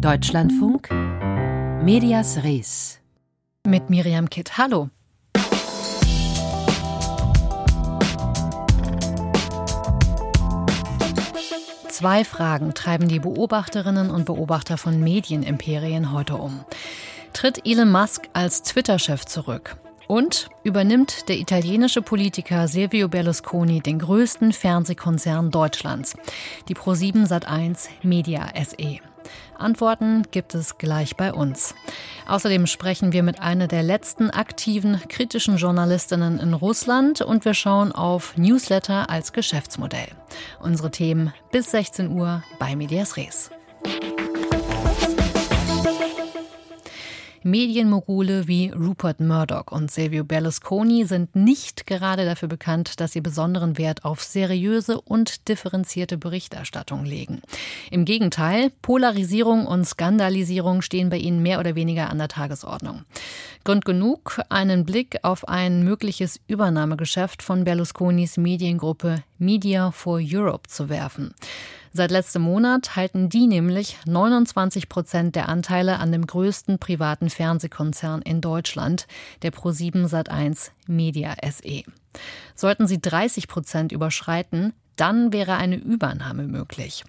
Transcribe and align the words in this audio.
Deutschlandfunk 0.00 0.90
Medias 1.82 2.42
Res 2.44 3.00
mit 3.66 3.88
Miriam 3.88 4.28
Kitt. 4.28 4.58
Hallo. 4.58 4.90
Zwei 11.88 12.24
Fragen 12.24 12.74
treiben 12.74 13.08
die 13.08 13.20
Beobachterinnen 13.20 14.10
und 14.10 14.26
Beobachter 14.26 14.76
von 14.76 15.00
Medienimperien 15.00 16.12
heute 16.12 16.36
um. 16.36 16.64
Tritt 17.32 17.62
Elon 17.64 17.90
Musk 17.90 18.28
als 18.34 18.62
Twitter-Chef 18.62 19.24
zurück? 19.24 19.78
Und 20.08 20.50
übernimmt 20.62 21.28
der 21.30 21.38
italienische 21.38 22.02
Politiker 22.02 22.68
Silvio 22.68 23.08
Berlusconi 23.08 23.80
den 23.80 23.98
größten 23.98 24.52
Fernsehkonzern 24.52 25.50
Deutschlands, 25.50 26.14
die 26.68 26.76
Pro7 26.76 27.26
Sat1 27.26 27.88
Media 28.02 28.52
SE. 28.62 29.00
Antworten 29.58 30.24
gibt 30.30 30.54
es 30.54 30.78
gleich 30.78 31.16
bei 31.16 31.32
uns. 31.32 31.74
Außerdem 32.26 32.66
sprechen 32.66 33.12
wir 33.12 33.22
mit 33.22 33.40
einer 33.40 33.68
der 33.68 33.82
letzten 33.82 34.30
aktiven 34.30 35.00
kritischen 35.08 35.56
Journalistinnen 35.56 36.38
in 36.38 36.54
Russland 36.54 37.20
und 37.20 37.44
wir 37.44 37.54
schauen 37.54 37.92
auf 37.92 38.36
Newsletter 38.36 39.08
als 39.10 39.32
Geschäftsmodell. 39.32 40.08
Unsere 40.60 40.90
Themen 40.90 41.32
bis 41.52 41.70
16 41.70 42.10
Uhr 42.10 42.42
bei 42.58 42.76
Medias 42.76 43.16
Res. 43.16 43.50
Medienmogule 47.46 48.48
wie 48.48 48.70
Rupert 48.70 49.20
Murdoch 49.20 49.70
und 49.70 49.88
Silvio 49.88 50.24
Berlusconi 50.24 51.04
sind 51.04 51.36
nicht 51.36 51.86
gerade 51.86 52.24
dafür 52.24 52.48
bekannt, 52.48 52.98
dass 52.98 53.12
sie 53.12 53.20
besonderen 53.20 53.78
Wert 53.78 54.04
auf 54.04 54.20
seriöse 54.20 55.00
und 55.00 55.46
differenzierte 55.46 56.18
Berichterstattung 56.18 57.04
legen. 57.04 57.42
Im 57.92 58.04
Gegenteil, 58.04 58.72
Polarisierung 58.82 59.64
und 59.64 59.84
Skandalisierung 59.84 60.82
stehen 60.82 61.08
bei 61.08 61.18
ihnen 61.18 61.40
mehr 61.40 61.60
oder 61.60 61.76
weniger 61.76 62.10
an 62.10 62.18
der 62.18 62.26
Tagesordnung. 62.26 63.04
Grund 63.62 63.84
genug, 63.84 64.40
einen 64.48 64.84
Blick 64.84 65.18
auf 65.22 65.46
ein 65.46 65.84
mögliches 65.84 66.40
Übernahmegeschäft 66.48 67.44
von 67.44 67.62
Berlusconis 67.62 68.38
Mediengruppe 68.38 69.22
Media 69.38 69.92
for 69.92 70.18
Europe 70.20 70.68
zu 70.68 70.88
werfen. 70.88 71.32
Seit 71.96 72.10
letztem 72.10 72.42
Monat 72.42 72.94
halten 72.94 73.30
die 73.30 73.46
nämlich 73.46 73.96
29 74.04 74.90
Prozent 74.90 75.34
der 75.34 75.48
Anteile 75.48 75.98
an 75.98 76.12
dem 76.12 76.26
größten 76.26 76.78
privaten 76.78 77.30
Fernsehkonzern 77.30 78.20
in 78.20 78.42
Deutschland, 78.42 79.06
der 79.40 79.50
Pro7 79.50 80.06
Sat1 80.06 80.72
Media 80.86 81.34
SE. 81.42 81.84
Sollten 82.54 82.86
sie 82.86 83.00
30 83.00 83.48
Prozent 83.48 83.92
überschreiten, 83.92 84.74
dann 84.96 85.32
wäre 85.32 85.54
eine 85.54 85.76
Übernahme 85.76 86.42
möglich. 86.42 87.02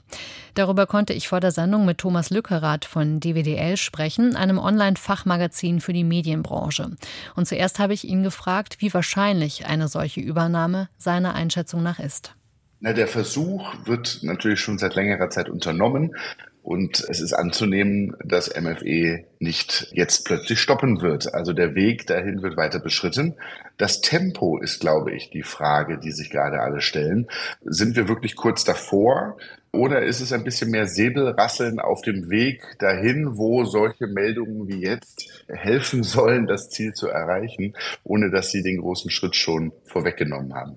Darüber 0.53 0.87
konnte 0.87 1.11
ich 1.11 1.27
vor 1.27 1.41
der 1.41 1.51
Sendung 1.51 1.85
mit 1.85 1.97
Thomas 1.97 2.29
Lückerath 2.29 2.85
von 2.85 3.19
DWDL 3.19 3.75
sprechen, 3.75 4.37
einem 4.37 4.57
Online-Fachmagazin 4.57 5.81
für 5.81 5.91
die 5.91 6.05
Medienbranche. 6.05 6.95
Und 7.35 7.45
zuerst 7.45 7.79
habe 7.79 7.93
ich 7.93 8.07
ihn 8.07 8.23
gefragt, 8.23 8.77
wie 8.79 8.93
wahrscheinlich 8.93 9.65
eine 9.65 9.89
solche 9.89 10.21
Übernahme 10.21 10.87
seiner 10.97 11.35
Einschätzung 11.35 11.83
nach 11.83 11.99
ist. 11.99 12.37
Na, 12.79 12.93
der 12.93 13.07
Versuch 13.07 13.73
wird 13.85 14.19
natürlich 14.21 14.59
schon 14.59 14.77
seit 14.77 14.95
längerer 14.95 15.29
Zeit 15.29 15.49
unternommen. 15.49 16.15
Und 16.61 17.05
es 17.09 17.21
ist 17.21 17.31
anzunehmen, 17.31 18.13
dass 18.23 18.53
MFE 18.53 19.23
nicht 19.39 19.87
jetzt 19.93 20.25
plötzlich 20.25 20.59
stoppen 20.59 21.01
wird. 21.01 21.33
Also 21.33 21.53
der 21.53 21.75
Weg 21.75 22.05
dahin 22.07 22.43
wird 22.43 22.57
weiter 22.57 22.79
beschritten. 22.79 23.35
Das 23.77 24.01
Tempo 24.01 24.59
ist, 24.59 24.81
glaube 24.81 25.13
ich, 25.13 25.29
die 25.29 25.43
Frage, 25.43 25.97
die 25.97 26.11
sich 26.11 26.29
gerade 26.29 26.59
alle 26.59 26.81
stellen. 26.81 27.27
Sind 27.63 27.95
wir 27.95 28.09
wirklich 28.09 28.35
kurz 28.35 28.65
davor? 28.65 29.37
Oder 29.71 30.03
ist 30.03 30.19
es 30.19 30.33
ein 30.33 30.43
bisschen 30.43 30.69
mehr 30.69 30.87
Säbelrasseln 30.87 31.79
auf 31.79 32.01
dem 32.01 32.29
Weg 32.29 32.61
dahin, 32.79 33.37
wo 33.37 33.63
solche 33.63 34.07
Meldungen 34.07 34.67
wie 34.67 34.81
jetzt 34.81 35.45
helfen 35.47 36.03
sollen, 36.03 36.47
das 36.47 36.69
Ziel 36.69 36.93
zu 36.93 37.07
erreichen, 37.07 37.75
ohne 38.03 38.29
dass 38.29 38.51
sie 38.51 38.61
den 38.61 38.81
großen 38.81 39.09
Schritt 39.09 39.35
schon 39.35 39.71
vorweggenommen 39.85 40.53
haben? 40.53 40.75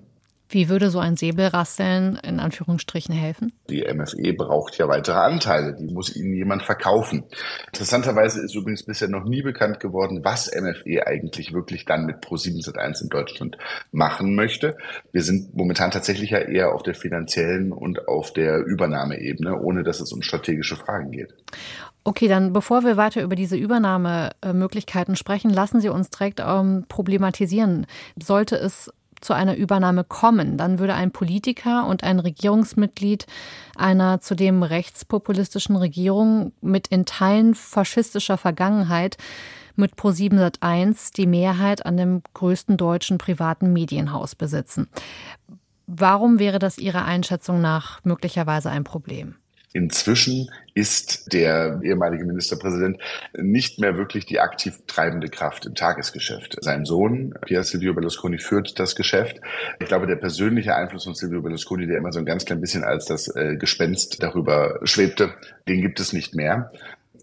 Wie 0.51 0.67
würde 0.67 0.89
so 0.89 0.99
ein 0.99 1.15
Säbelrasseln 1.15 2.19
in 2.23 2.39
Anführungsstrichen 2.41 3.15
helfen? 3.15 3.53
Die 3.69 3.81
MFE 3.81 4.33
braucht 4.33 4.77
ja 4.77 4.87
weitere 4.89 5.17
Anteile. 5.17 5.75
Die 5.75 5.93
muss 5.93 6.13
ihnen 6.15 6.33
jemand 6.33 6.63
verkaufen. 6.63 7.23
Interessanterweise 7.67 8.41
ist 8.41 8.53
übrigens 8.53 8.83
bisher 8.83 9.07
noch 9.07 9.23
nie 9.23 9.41
bekannt 9.41 9.79
geworden, 9.79 10.23
was 10.23 10.51
MFE 10.53 11.07
eigentlich 11.07 11.53
wirklich 11.53 11.85
dann 11.85 12.05
mit 12.05 12.17
Pro7 12.17 12.65
Sat1 12.65 13.03
in 13.03 13.09
Deutschland 13.09 13.57
machen 13.91 14.35
möchte. 14.35 14.77
Wir 15.13 15.23
sind 15.23 15.55
momentan 15.55 15.91
tatsächlich 15.91 16.31
ja 16.31 16.39
eher 16.39 16.75
auf 16.75 16.83
der 16.83 16.95
finanziellen 16.95 17.71
und 17.71 18.09
auf 18.09 18.33
der 18.33 18.65
Übernahmeebene, 18.65 19.57
ohne 19.57 19.83
dass 19.83 20.01
es 20.01 20.11
um 20.11 20.21
strategische 20.21 20.75
Fragen 20.75 21.11
geht. 21.11 21.33
Okay, 22.03 22.27
dann 22.27 22.51
bevor 22.51 22.83
wir 22.83 22.97
weiter 22.97 23.21
über 23.21 23.35
diese 23.35 23.55
Übernahmemöglichkeiten 23.55 25.15
sprechen, 25.15 25.51
lassen 25.51 25.81
Sie 25.81 25.89
uns 25.89 26.09
direkt 26.09 26.41
ähm, 26.43 26.85
problematisieren. 26.87 27.85
Sollte 28.19 28.55
es 28.55 28.91
zu 29.21 29.33
einer 29.33 29.55
Übernahme 29.55 30.03
kommen, 30.03 30.57
dann 30.57 30.79
würde 30.79 30.95
ein 30.95 31.11
Politiker 31.11 31.85
und 31.87 32.03
ein 32.03 32.19
Regierungsmitglied 32.19 33.25
einer 33.75 34.19
zudem 34.19 34.63
rechtspopulistischen 34.63 35.75
Regierung 35.75 36.51
mit 36.61 36.87
in 36.87 37.05
Teilen 37.05 37.55
faschistischer 37.55 38.37
Vergangenheit 38.37 39.17
mit 39.75 39.95
Pro7 39.95 40.39
Sat1 40.39 41.13
die 41.13 41.27
Mehrheit 41.27 41.85
an 41.85 41.97
dem 41.97 42.21
größten 42.33 42.77
deutschen 42.77 43.17
privaten 43.17 43.71
Medienhaus 43.73 44.35
besitzen. 44.35 44.87
Warum 45.87 46.39
wäre 46.39 46.59
das 46.59 46.77
Ihrer 46.77 47.05
Einschätzung 47.05 47.61
nach 47.61 48.03
möglicherweise 48.03 48.69
ein 48.69 48.83
Problem? 48.83 49.35
Inzwischen 49.73 50.51
ist 50.73 51.33
der 51.33 51.79
ehemalige 51.83 52.25
Ministerpräsident 52.25 52.97
nicht 53.33 53.79
mehr 53.79 53.97
wirklich 53.97 54.25
die 54.25 54.39
aktiv 54.39 54.79
treibende 54.87 55.29
Kraft 55.29 55.65
im 55.65 55.75
Tagesgeschäft. 55.75 56.57
Sein 56.61 56.85
Sohn, 56.85 57.33
Pier 57.45 57.63
Silvio 57.63 57.93
Berlusconi, 57.93 58.37
führt 58.37 58.79
das 58.79 58.95
Geschäft. 58.95 59.39
Ich 59.79 59.87
glaube, 59.87 60.07
der 60.07 60.17
persönliche 60.17 60.75
Einfluss 60.75 61.05
von 61.05 61.15
Silvio 61.15 61.41
Berlusconi, 61.41 61.87
der 61.87 61.97
immer 61.97 62.11
so 62.11 62.19
ein 62.19 62.25
ganz 62.25 62.45
klein 62.45 62.61
bisschen 62.61 62.83
als 62.83 63.05
das 63.05 63.33
äh, 63.35 63.55
Gespenst 63.57 64.21
darüber 64.21 64.79
schwebte, 64.83 65.33
den 65.67 65.81
gibt 65.81 65.99
es 65.99 66.13
nicht 66.13 66.35
mehr. 66.35 66.71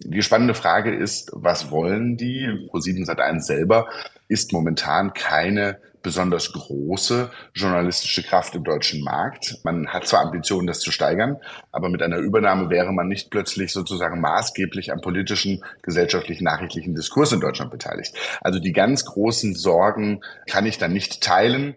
Die 0.00 0.22
spannende 0.22 0.54
Frage 0.54 0.94
ist, 0.94 1.30
was 1.34 1.70
wollen 1.70 2.16
die? 2.16 2.46
Pro7 2.70 3.06
Sat1 3.06 3.40
selber 3.40 3.88
ist 4.28 4.52
momentan 4.52 5.12
keine 5.12 5.78
besonders 6.02 6.52
große 6.52 7.30
journalistische 7.54 8.22
Kraft 8.22 8.54
im 8.54 8.64
deutschen 8.64 9.02
Markt. 9.02 9.58
Man 9.64 9.88
hat 9.88 10.06
zwar 10.06 10.20
Ambitionen, 10.20 10.66
das 10.66 10.80
zu 10.80 10.92
steigern, 10.92 11.36
aber 11.72 11.88
mit 11.88 12.02
einer 12.02 12.18
Übernahme 12.18 12.70
wäre 12.70 12.92
man 12.92 13.08
nicht 13.08 13.30
plötzlich 13.30 13.72
sozusagen 13.72 14.20
maßgeblich 14.20 14.92
am 14.92 15.00
politischen, 15.00 15.64
gesellschaftlichen, 15.82 16.44
nachrichtlichen 16.44 16.94
Diskurs 16.94 17.32
in 17.32 17.40
Deutschland 17.40 17.70
beteiligt. 17.70 18.14
Also 18.40 18.58
die 18.58 18.72
ganz 18.72 19.04
großen 19.04 19.54
Sorgen 19.54 20.20
kann 20.46 20.66
ich 20.66 20.78
dann 20.78 20.92
nicht 20.92 21.20
teilen. 21.22 21.76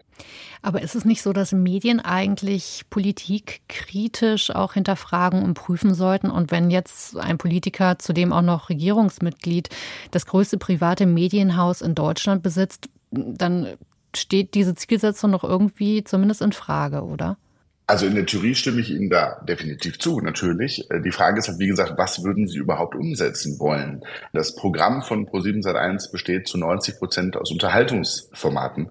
Aber 0.62 0.80
ist 0.80 0.94
es 0.94 1.04
nicht 1.04 1.22
so, 1.22 1.32
dass 1.32 1.50
Medien 1.50 1.98
eigentlich 1.98 2.84
Politik 2.88 3.62
kritisch 3.68 4.54
auch 4.54 4.74
hinterfragen 4.74 5.42
und 5.42 5.54
prüfen 5.54 5.92
sollten? 5.92 6.30
Und 6.30 6.52
wenn 6.52 6.70
jetzt 6.70 7.16
ein 7.16 7.36
Politiker, 7.36 7.98
zudem 7.98 8.32
auch 8.32 8.42
noch 8.42 8.68
Regierungsmitglied, 8.68 9.70
das 10.12 10.24
größte 10.24 10.58
private 10.58 11.06
Medienhaus 11.06 11.80
in 11.80 11.96
Deutschland 11.96 12.44
besitzt, 12.44 12.88
dann 13.10 13.74
steht 14.14 14.54
diese 14.54 14.76
Zielsetzung 14.76 15.32
noch 15.32 15.42
irgendwie 15.42 16.04
zumindest 16.04 16.42
in 16.42 16.52
Frage, 16.52 17.02
oder? 17.02 17.36
Also 17.92 18.06
in 18.06 18.14
der 18.14 18.24
Theorie 18.24 18.54
stimme 18.54 18.80
ich 18.80 18.90
Ihnen 18.90 19.10
da 19.10 19.38
definitiv 19.46 19.98
zu, 19.98 20.22
natürlich. 20.22 20.90
Äh, 20.90 21.02
die 21.02 21.10
Frage 21.10 21.40
ist 21.40 21.48
halt, 21.48 21.58
wie 21.58 21.66
gesagt, 21.66 21.98
was 21.98 22.24
würden 22.24 22.48
Sie 22.48 22.56
überhaupt 22.56 22.94
umsetzen 22.94 23.58
wollen? 23.58 24.02
Das 24.32 24.56
Programm 24.56 25.02
von 25.02 25.26
Pro7 25.26 25.62
Sat1 25.62 26.10
besteht 26.10 26.48
zu 26.48 26.56
90 26.56 26.96
Prozent 26.96 27.36
aus 27.36 27.52
Unterhaltungsformaten. 27.52 28.88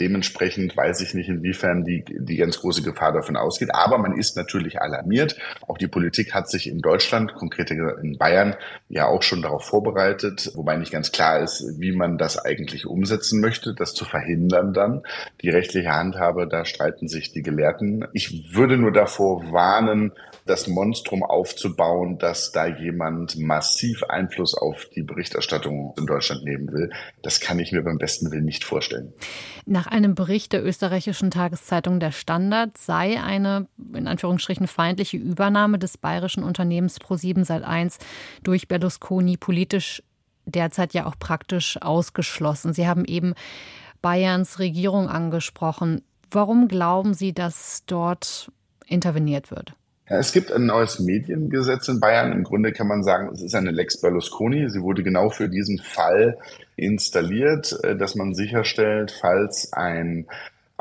Dementsprechend 0.00 0.76
weiß 0.76 1.00
ich 1.00 1.14
nicht, 1.14 1.28
inwiefern 1.28 1.84
die, 1.84 2.04
die 2.08 2.36
ganz 2.36 2.58
große 2.58 2.82
Gefahr 2.82 3.12
davon 3.12 3.36
ausgeht. 3.36 3.72
Aber 3.72 3.98
man 3.98 4.18
ist 4.18 4.36
natürlich 4.36 4.80
alarmiert. 4.82 5.36
Auch 5.68 5.78
die 5.78 5.86
Politik 5.86 6.34
hat 6.34 6.50
sich 6.50 6.68
in 6.68 6.80
Deutschland, 6.80 7.34
konkret 7.34 7.70
in 7.70 8.16
Bayern, 8.18 8.56
ja 8.88 9.06
auch 9.06 9.22
schon 9.22 9.42
darauf 9.42 9.64
vorbereitet, 9.64 10.50
wobei 10.54 10.76
nicht 10.76 10.90
ganz 10.90 11.12
klar 11.12 11.38
ist, 11.38 11.64
wie 11.78 11.92
man 11.92 12.18
das 12.18 12.36
eigentlich 12.36 12.86
umsetzen 12.86 13.40
möchte, 13.40 13.74
das 13.74 13.94
zu 13.94 14.04
verhindern 14.04 14.72
dann. 14.72 15.02
Die 15.42 15.50
rechtliche 15.50 15.90
Handhabe, 15.90 16.48
da 16.48 16.64
streiten 16.64 17.06
sich 17.06 17.30
die 17.32 17.42
Gelehrten. 17.42 18.06
Ich 18.12 18.39
ich 18.40 18.54
würde 18.54 18.76
nur 18.76 18.92
davor 18.92 19.52
warnen, 19.52 20.12
das 20.46 20.66
Monstrum 20.66 21.22
aufzubauen, 21.22 22.18
dass 22.18 22.52
da 22.52 22.66
jemand 22.66 23.38
massiv 23.38 24.02
Einfluss 24.04 24.54
auf 24.54 24.86
die 24.94 25.02
Berichterstattung 25.02 25.94
in 25.98 26.06
Deutschland 26.06 26.44
nehmen 26.44 26.72
will. 26.72 26.90
Das 27.22 27.40
kann 27.40 27.58
ich 27.58 27.72
mir 27.72 27.82
beim 27.82 27.98
besten 27.98 28.30
Willen 28.30 28.46
nicht 28.46 28.64
vorstellen. 28.64 29.12
Nach 29.66 29.86
einem 29.86 30.14
Bericht 30.14 30.52
der 30.52 30.64
österreichischen 30.64 31.30
Tageszeitung 31.30 32.00
Der 32.00 32.12
Standard 32.12 32.78
sei 32.78 33.20
eine 33.22 33.68
in 33.94 34.08
Anführungsstrichen 34.08 34.66
feindliche 34.66 35.18
Übernahme 35.18 35.78
des 35.78 35.98
bayerischen 35.98 36.42
Unternehmens 36.42 36.98
Pro7 36.98 37.44
seit 37.44 37.62
1 37.62 37.98
durch 38.42 38.68
Berlusconi 38.68 39.36
politisch 39.36 40.02
derzeit 40.46 40.94
ja 40.94 41.06
auch 41.06 41.18
praktisch 41.18 41.80
ausgeschlossen. 41.80 42.72
Sie 42.72 42.88
haben 42.88 43.04
eben 43.04 43.34
Bayerns 44.02 44.58
Regierung 44.58 45.08
angesprochen. 45.08 46.02
Warum 46.30 46.68
glauben 46.68 47.14
Sie, 47.14 47.32
dass 47.32 47.82
dort 47.86 48.50
interveniert 48.86 49.50
wird? 49.50 49.74
Ja, 50.08 50.18
es 50.18 50.32
gibt 50.32 50.50
ein 50.52 50.66
neues 50.66 50.98
Mediengesetz 50.98 51.86
in 51.88 52.00
Bayern. 52.00 52.32
Im 52.32 52.42
Grunde 52.42 52.72
kann 52.72 52.88
man 52.88 53.04
sagen, 53.04 53.30
es 53.32 53.42
ist 53.42 53.54
eine 53.54 53.70
Lex 53.70 54.00
Berlusconi. 54.00 54.68
Sie 54.68 54.82
wurde 54.82 55.04
genau 55.04 55.30
für 55.30 55.48
diesen 55.48 55.78
Fall 55.78 56.38
installiert, 56.74 57.78
äh, 57.84 57.96
dass 57.96 58.16
man 58.16 58.34
sicherstellt, 58.34 59.16
falls 59.20 59.72
ein 59.72 60.26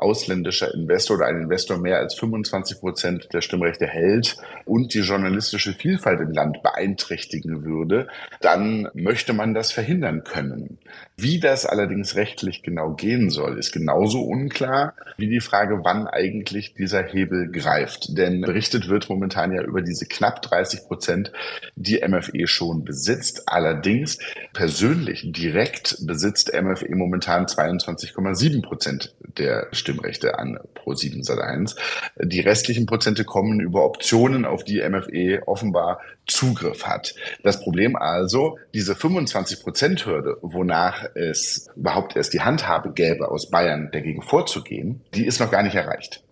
ausländischer 0.01 0.73
Investor 0.73 1.17
oder 1.17 1.27
ein 1.27 1.41
Investor 1.41 1.77
mehr 1.77 1.97
als 1.97 2.15
25 2.15 2.79
Prozent 2.79 3.27
der 3.33 3.41
Stimmrechte 3.41 3.85
hält 3.85 4.37
und 4.65 4.93
die 4.93 4.99
journalistische 4.99 5.73
Vielfalt 5.73 6.21
im 6.21 6.31
Land 6.31 6.63
beeinträchtigen 6.63 7.63
würde, 7.63 8.07
dann 8.41 8.87
möchte 8.93 9.33
man 9.33 9.53
das 9.53 9.71
verhindern 9.71 10.23
können. 10.23 10.77
Wie 11.17 11.39
das 11.39 11.65
allerdings 11.65 12.15
rechtlich 12.15 12.63
genau 12.63 12.93
gehen 12.93 13.29
soll, 13.29 13.57
ist 13.57 13.71
genauso 13.71 14.21
unklar 14.21 14.93
wie 15.17 15.27
die 15.27 15.41
Frage, 15.41 15.81
wann 15.83 16.07
eigentlich 16.07 16.73
dieser 16.73 17.03
Hebel 17.03 17.51
greift. 17.51 18.17
Denn 18.17 18.41
berichtet 18.41 18.87
wird 18.87 19.09
momentan 19.09 19.51
ja 19.51 19.61
über 19.63 19.81
diese 19.81 20.05
knapp 20.05 20.41
30 20.41 20.87
Prozent, 20.87 21.31
die 21.75 21.99
MFE 22.07 22.47
schon 22.47 22.85
besitzt. 22.85 23.43
Allerdings 23.47 24.17
persönlich 24.53 25.31
direkt 25.31 25.97
besitzt 26.05 26.53
MFE 26.53 26.95
momentan 26.95 27.45
22,7 27.45 28.61
Prozent 28.61 29.13
der 29.37 29.67
Stimmrechte. 29.71 29.88
Stimmrechte 29.89 30.37
an 30.37 30.59
Pro7 30.75 31.25
Sat1. 31.25 31.75
Die 32.21 32.39
restlichen 32.41 32.85
Prozente 32.85 33.25
kommen 33.25 33.59
über 33.59 33.85
Optionen, 33.85 34.45
auf 34.45 34.63
die 34.63 34.87
MFE 34.87 35.47
offenbar 35.47 35.99
Zugriff 36.27 36.85
hat. 36.85 37.15
Das 37.43 37.59
Problem 37.61 37.95
also, 37.95 38.59
diese 38.73 38.93
25-Prozent-Hürde, 38.93 40.37
wonach 40.41 41.05
es 41.15 41.69
überhaupt 41.75 42.15
erst 42.15 42.33
die 42.33 42.41
Handhabe 42.41 42.91
gäbe, 42.91 43.29
aus 43.31 43.49
Bayern 43.49 43.89
dagegen 43.91 44.21
vorzugehen, 44.21 45.01
die 45.15 45.25
ist 45.25 45.39
noch 45.39 45.49
gar 45.49 45.63
nicht 45.63 45.75
erreicht. 45.75 46.23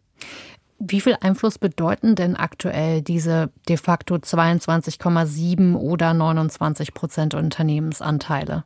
Wie 0.80 1.02
viel 1.02 1.18
Einfluss 1.20 1.58
bedeuten 1.58 2.14
denn 2.14 2.36
aktuell 2.36 3.02
diese 3.02 3.50
de 3.68 3.78
facto 3.78 4.16
22,7 4.16 5.76
oder 5.76 6.14
29 6.14 6.94
Prozent 6.94 7.34
Unternehmensanteile? 7.34 8.64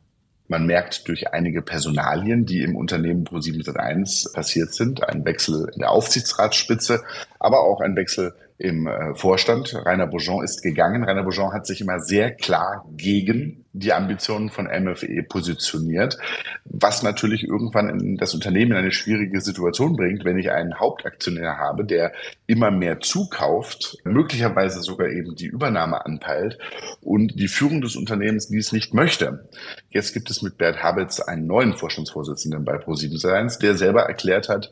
Man 0.52 0.66
merkt 0.66 1.08
durch 1.08 1.32
einige 1.32 1.62
Personalien, 1.62 2.44
die 2.44 2.60
im 2.60 2.76
Unternehmen 2.76 3.24
Pro7 3.24 3.64
Sat1 3.64 4.34
passiert 4.34 4.74
sind, 4.74 5.02
einen 5.02 5.24
Wechsel 5.24 5.70
in 5.72 5.78
der 5.78 5.90
Aufsichtsratsspitze, 5.90 7.02
aber 7.38 7.62
auch 7.62 7.80
ein 7.80 7.96
Wechsel 7.96 8.34
im 8.62 8.86
äh, 8.86 9.14
Vorstand. 9.16 9.74
Rainer 9.74 10.06
Bourgeon 10.06 10.44
ist 10.44 10.62
gegangen. 10.62 11.02
Rainer 11.02 11.24
Bourgeon 11.24 11.52
hat 11.52 11.66
sich 11.66 11.80
immer 11.80 11.98
sehr 11.98 12.30
klar 12.30 12.84
gegen 12.96 13.64
die 13.72 13.92
Ambitionen 13.92 14.50
von 14.50 14.66
MFE 14.66 15.24
positioniert, 15.28 16.16
was 16.64 17.02
natürlich 17.02 17.42
irgendwann 17.42 18.16
das 18.18 18.34
Unternehmen 18.34 18.72
in 18.72 18.76
eine 18.76 18.92
schwierige 18.92 19.40
Situation 19.40 19.96
bringt, 19.96 20.24
wenn 20.24 20.38
ich 20.38 20.52
einen 20.52 20.78
Hauptaktionär 20.78 21.56
habe, 21.58 21.84
der 21.84 22.12
immer 22.46 22.70
mehr 22.70 23.00
zukauft, 23.00 23.98
möglicherweise 24.04 24.80
sogar 24.80 25.08
eben 25.08 25.34
die 25.34 25.46
Übernahme 25.46 26.04
anpeilt 26.04 26.58
und 27.00 27.40
die 27.40 27.48
Führung 27.48 27.80
des 27.80 27.96
Unternehmens 27.96 28.48
dies 28.48 28.72
nicht 28.72 28.94
möchte. 28.94 29.48
Jetzt 29.90 30.12
gibt 30.12 30.30
es 30.30 30.40
mit 30.42 30.56
Bert 30.56 30.84
Habitz 30.84 31.18
einen 31.18 31.48
neuen 31.48 31.72
Vorstandsvorsitzenden 31.72 32.64
bei 32.64 32.76
Pro7 32.76 33.60
der 33.60 33.74
selber 33.74 34.02
erklärt 34.02 34.48
hat, 34.48 34.70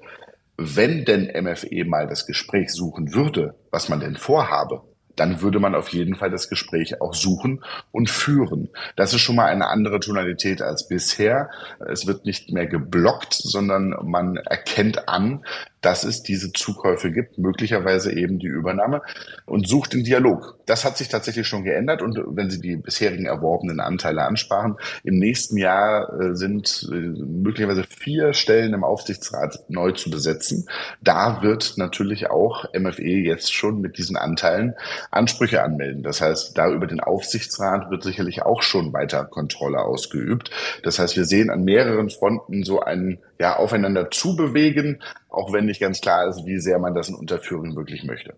wenn 0.62 1.07
denn 1.07 1.31
MFE 1.43 1.87
mal 1.87 2.07
das 2.07 2.27
Gespräch 2.27 2.71
suchen 2.71 3.15
würde, 3.15 3.55
was 3.71 3.89
man 3.89 4.01
denn 4.01 4.17
vorhabe, 4.17 4.83
dann 5.17 5.41
würde 5.41 5.59
man 5.59 5.75
auf 5.75 5.89
jeden 5.89 6.17
Fall 6.17 6.31
das 6.31 6.49
Gespräch 6.49 7.01
auch 7.01 7.15
suchen 7.15 7.65
und 7.93 8.11
führen. 8.11 8.69
Das 8.97 9.15
ist 9.15 9.21
schon 9.21 9.37
mal 9.37 9.47
eine 9.47 9.69
andere 9.69 10.01
Tonalität 10.01 10.61
als 10.62 10.87
bisher. 10.87 11.51
Es 11.91 12.07
wird 12.07 12.27
nicht 12.27 12.53
mehr 12.53 12.67
geblockt, 12.67 13.35
sondern 13.35 13.95
man 14.05 14.37
erkennt 14.37 15.09
an, 15.09 15.45
dass 15.81 16.05
es 16.05 16.23
diese 16.23 16.53
Zukäufe 16.53 17.11
gibt, 17.11 17.38
möglicherweise 17.38 18.12
eben 18.12 18.38
die 18.38 18.47
Übernahme 18.47 19.03
und 19.47 19.67
sucht 19.67 19.94
den 19.94 20.05
Dialog. 20.05 20.59
Das 20.67 20.85
hat 20.85 20.97
sich 20.97 21.09
tatsächlich 21.09 21.47
schon 21.47 21.65
geändert 21.65 22.03
und 22.03 22.21
wenn 22.37 22.50
Sie 22.50 22.61
die 22.61 22.77
bisherigen 22.77 23.27
erworbenen 23.27 23.81
Anteile 23.81 24.23
ansprachen, 24.25 24.77
im 25.05 25.19
nächsten 25.19 25.56
Jahr 25.56 26.12
äh, 26.21 26.35
sind 26.35 26.88
äh, 26.91 26.94
möglicherweise 26.94 27.85
vier 27.85 28.35
Stellen 28.35 28.75
im 28.75 28.85
Aufsichtsrat 28.85 29.65
neu 29.69 29.93
zu 29.93 30.11
besetzen. 30.11 30.69
Da 31.00 31.43
wird 31.43 31.75
natürlich 31.77 32.31
auch 32.31 32.65
MFE 32.75 33.03
jetzt 33.03 33.53
schon 33.53 33.81
mit 33.81 33.99
diesen 33.99 34.17
Anteilen 34.17 34.75
Ansprüche 35.11 35.62
anmelden. 35.62 36.03
Das 36.03 36.21
heißt, 36.21 36.56
da 36.56 36.71
über 36.71 36.87
den 36.87 37.00
Aufsichtsrat 37.00 37.91
wird 37.91 38.03
sicherlich 38.03 38.43
auch 38.43 38.62
schon 38.62 38.93
weiter 38.93 39.25
Kontrolle 39.25 39.81
ausgeübt. 39.81 40.50
Das 40.83 40.99
heißt, 40.99 41.17
wir 41.17 41.25
sehen 41.25 41.50
an 41.50 41.65
mehreren 41.65 42.11
Fronten 42.11 42.65
so 42.65 42.81
ein 42.81 43.19
ja, 43.38 43.56
aufeinander 43.56 44.11
zubewegen, 44.11 45.03
auch 45.31 45.53
wenn 45.53 45.67
nicht 45.67 45.81
ganz 45.81 46.00
klar 46.00 46.29
ist, 46.29 46.44
wie 46.44 46.59
sehr 46.59 46.79
man 46.79 46.94
das 46.94 47.09
in 47.09 47.15
Unterführung 47.15 47.77
wirklich 47.77 48.05
möchte. 48.05 48.35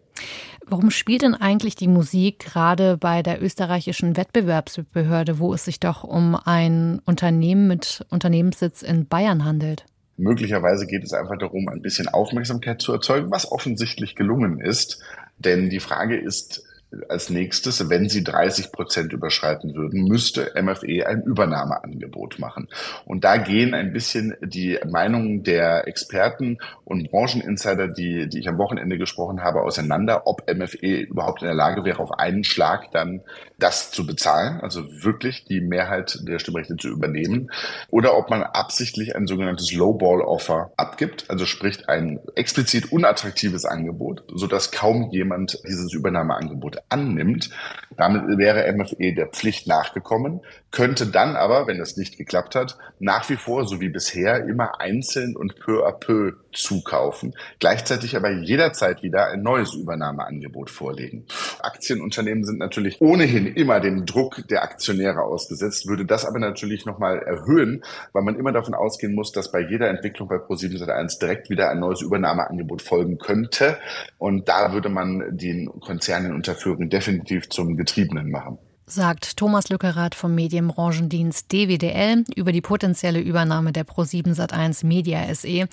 Warum 0.67 0.91
spielt 0.91 1.23
denn 1.23 1.35
eigentlich 1.35 1.75
die 1.75 1.89
Musik 1.89 2.39
gerade 2.39 2.97
bei 2.97 3.23
der 3.23 3.43
österreichischen 3.43 4.17
Wettbewerbsbehörde, 4.17 5.39
wo 5.39 5.55
es 5.55 5.65
sich 5.65 5.81
doch 5.81 6.05
um 6.05 6.37
ein 6.37 7.01
Unternehmen 7.05 7.67
mit 7.67 8.05
Unternehmenssitz 8.11 8.83
in 8.83 9.07
Bayern 9.07 9.45
handelt? 9.45 9.85
Möglicherweise 10.17 10.87
geht 10.87 11.03
es 11.03 11.13
einfach 11.13 11.39
darum, 11.39 11.69
ein 11.69 11.83
bisschen 11.83 12.09
Aufmerksamkeit 12.09 12.81
zu 12.81 12.93
erzeugen, 12.93 13.31
was 13.31 13.51
offensichtlich 13.51 14.15
gelungen 14.15 14.61
ist. 14.61 15.03
Denn 15.39 15.71
die 15.71 15.81
Frage 15.81 16.17
ist, 16.17 16.63
als 17.09 17.31
nächstes, 17.31 17.89
wenn 17.89 18.09
sie 18.09 18.25
30 18.25 18.73
Prozent 18.73 19.13
überschreiten 19.13 19.75
würden, 19.75 20.05
müsste 20.05 20.53
MFE 20.61 21.07
ein 21.07 21.23
Übernahmeangebot 21.23 22.39
machen. 22.39 22.69
Und 23.05 23.25
da 23.25 23.37
gehen 23.37 23.75
ein 23.75 23.93
bisschen 23.93 24.35
die 24.43 24.79
Meinungen 24.89 25.43
der 25.43 25.89
Experten 25.89 26.59
und 26.85 27.11
Brancheninsider, 27.11 27.89
die, 27.89 28.29
die 28.29 28.39
ich 28.41 28.49
am 28.49 28.59
Wochenende 28.59 28.99
gesprochen 28.99 29.43
habe, 29.43 29.63
auseinander, 29.63 30.27
ob 30.27 30.43
MFE 30.53 31.01
überhaupt 31.01 31.43
in 31.43 31.49
der 31.49 31.55
Lage 31.55 31.85
wäre, 31.85 32.01
auf 32.01 32.13
einen 32.13 32.45
Schlag 32.45 32.91
dann 32.93 33.23
das 33.59 33.91
zu 33.91 34.07
bezahlen, 34.07 34.61
also 34.61 34.85
wirklich 35.03 35.45
die 35.45 35.61
Mehrheit 35.61 36.19
der 36.23 36.39
Stimmrechte 36.39 36.77
zu 36.77 36.89
übernehmen, 36.89 37.51
oder 37.91 38.17
ob 38.17 38.31
man 38.31 38.43
absichtlich 38.43 39.17
ein 39.17 39.27
sogenanntes 39.27 39.73
Lowball-Offer 39.73 40.73
abgibt, 40.77 41.27
also 41.29 41.47
spricht 41.47 41.89
ein 41.89 42.21
explizit 42.35 42.93
unattraktives 42.93 43.65
Angebot, 43.65 44.25
sodass 44.35 44.73
kaum 44.73 45.11
jemand 45.11 45.59
dieses 45.67 45.93
Übernahmeangebot 45.93 46.82
annimmt. 46.89 47.51
Damit 47.97 48.39
wäre 48.39 48.73
MFE 48.73 49.15
der 49.15 49.29
Pflicht 49.29 49.67
nachgekommen, 49.67 50.41
könnte 50.71 51.07
dann 51.07 51.37
aber, 51.37 51.67
wenn 51.67 51.81
es 51.81 51.97
nicht 51.97 52.17
geklappt 52.17 52.55
hat, 52.55 52.79
nach 52.99 53.29
wie 53.29 53.37
vor, 53.37 53.67
so 53.67 53.81
wie 53.81 53.89
bisher, 53.89 54.45
immer 54.47 54.81
einzeln 54.81 55.37
und 55.37 55.57
peu 55.61 55.87
à 55.87 55.93
peu 55.93 56.33
zukaufen, 56.53 57.35
gleichzeitig 57.59 58.17
aber 58.17 58.31
jederzeit 58.31 59.03
wieder 59.03 59.29
ein 59.29 59.43
neues 59.43 59.75
Übernahmeangebot 59.75 60.71
vorlegen. 60.71 61.27
Aktienunternehmen 61.61 62.45
sind 62.45 62.59
natürlich 62.59 63.01
ohnehin 63.01 63.47
immer 63.47 63.81
dem 63.81 64.07
Druck 64.07 64.47
der 64.49 64.63
Aktionäre 64.63 65.23
ausgesetzt, 65.23 65.87
würde 65.87 66.05
das 66.05 66.25
aber 66.25 66.39
natürlich 66.39 66.87
nochmal 66.87 67.19
erhöhen, 67.19 67.83
weil 68.13 68.23
man 68.23 68.37
immer 68.37 68.53
davon 68.53 68.75
ausgehen 68.75 69.15
muss, 69.15 69.33
dass 69.33 69.51
bei 69.51 69.61
jeder 69.61 69.89
Entwicklung 69.89 70.29
bei 70.29 70.37
Pro7 70.37 70.79
Sat1 70.79 71.19
direkt 71.21 71.51
wieder 71.51 71.71
ein 71.71 71.81
neues 71.81 72.03
Übernahmeangebot 72.03 72.83
folgen 72.83 73.19
könnte. 73.19 73.79
Und 74.19 74.49
da 74.49 74.73
würde 74.73 74.89
man 74.89 75.37
den 75.37 75.69
Konzernen 75.81 76.35
unterführen 76.35 76.89
definitiv 76.89 77.49
zum 77.49 77.77
Getriebenen 77.77 78.31
machen 78.31 78.59
sagt 78.87 79.37
Thomas 79.37 79.69
Lückerath 79.69 80.15
vom 80.15 80.35
Medienbranchendienst 80.35 81.51
DWDL 81.53 82.25
über 82.35 82.53
die 82.53 82.61
potenzielle 82.61 83.21
Übernahme 83.21 83.73
der 83.73 83.87
Pro7 83.87 84.35
Sat1 84.35 84.85
Media 84.85 85.35
SE 85.35 85.69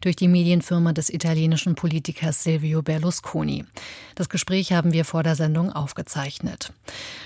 durch 0.00 0.16
die 0.16 0.28
Medienfirma 0.28 0.92
des 0.92 1.10
italienischen 1.10 1.74
Politikers 1.74 2.42
Silvio 2.42 2.82
Berlusconi. 2.82 3.64
Das 4.14 4.28
Gespräch 4.28 4.72
haben 4.72 4.92
wir 4.92 5.04
vor 5.04 5.22
der 5.22 5.36
Sendung 5.36 5.72
aufgezeichnet. 5.72 6.72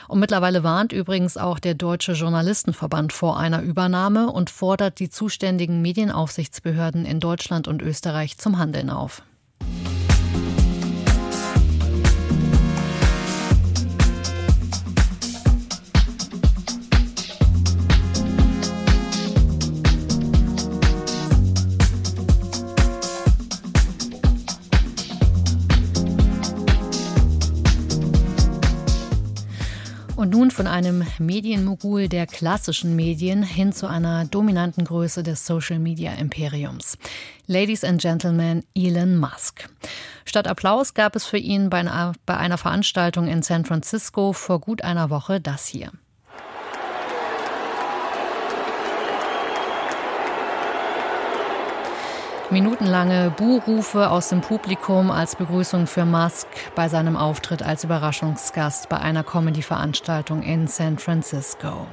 Und 0.09 0.21
mittlerweile 0.21 0.63
warnt 0.63 0.93
übrigens 0.93 1.37
auch 1.37 1.59
der 1.59 1.75
Deutsche 1.75 2.13
Journalistenverband 2.13 3.13
vor 3.13 3.39
einer 3.39 3.63
Übernahme 3.63 4.31
und 4.31 4.51
fordert 4.51 4.99
die 4.99 5.11
zuständigen 5.11 5.83
Medienaufsichtsbehörden 5.83 7.05
in 7.05 7.21
Deutschland 7.21 7.69
und 7.69 7.83
Österreich 7.83 8.39
zum 8.39 8.59
Handeln 8.59 8.91
auf. 8.91 9.23
Von 30.59 30.67
einem 30.67 31.07
Medienmogul 31.21 32.09
der 32.09 32.27
klassischen 32.27 32.97
Medien 32.97 33.45
hin 33.45 33.73
zu 33.73 33.87
einer 33.87 34.25
dominanten 34.25 34.85
Größe 34.85 35.23
des 35.23 35.47
Social 35.47 35.79
Media 35.79 36.15
Imperiums. 36.15 36.99
Ladies 37.47 37.85
and 37.85 38.01
Gentlemen, 38.01 38.65
Elon 38.75 39.17
Musk. 39.17 39.69
Statt 40.25 40.49
Applaus 40.49 40.95
gab 40.95 41.15
es 41.15 41.27
für 41.27 41.39
ihn 41.39 41.71
bei 41.71 41.79
einer, 41.79 42.13
bei 42.27 42.37
einer 42.37 42.59
Veranstaltung 42.59 43.29
in 43.29 43.43
San 43.43 43.67
Francisco 43.67 44.33
vor 44.33 44.61
gut 44.61 44.83
einer 44.83 45.11
Woche 45.11 45.41
das 45.41 45.69
hier. 45.69 45.93
Minutenlange 52.51 53.31
Buhrufe 53.37 54.09
aus 54.09 54.31
dem 54.31 54.41
Publikum 54.41 55.11
als 55.11 55.37
Begrüßung 55.37 55.87
für 55.87 56.07
Musk 56.07 56.47
bei 56.75 56.89
seinem 56.89 57.15
Auftritt 57.15 57.63
als 57.63 57.85
Überraschungsgast 57.85 58.89
bei 58.89 58.97
einer 58.99 59.23
Comedy-Veranstaltung 59.23 60.43
in 60.43 60.67
San 60.67 60.99
Francisco. 60.99 61.87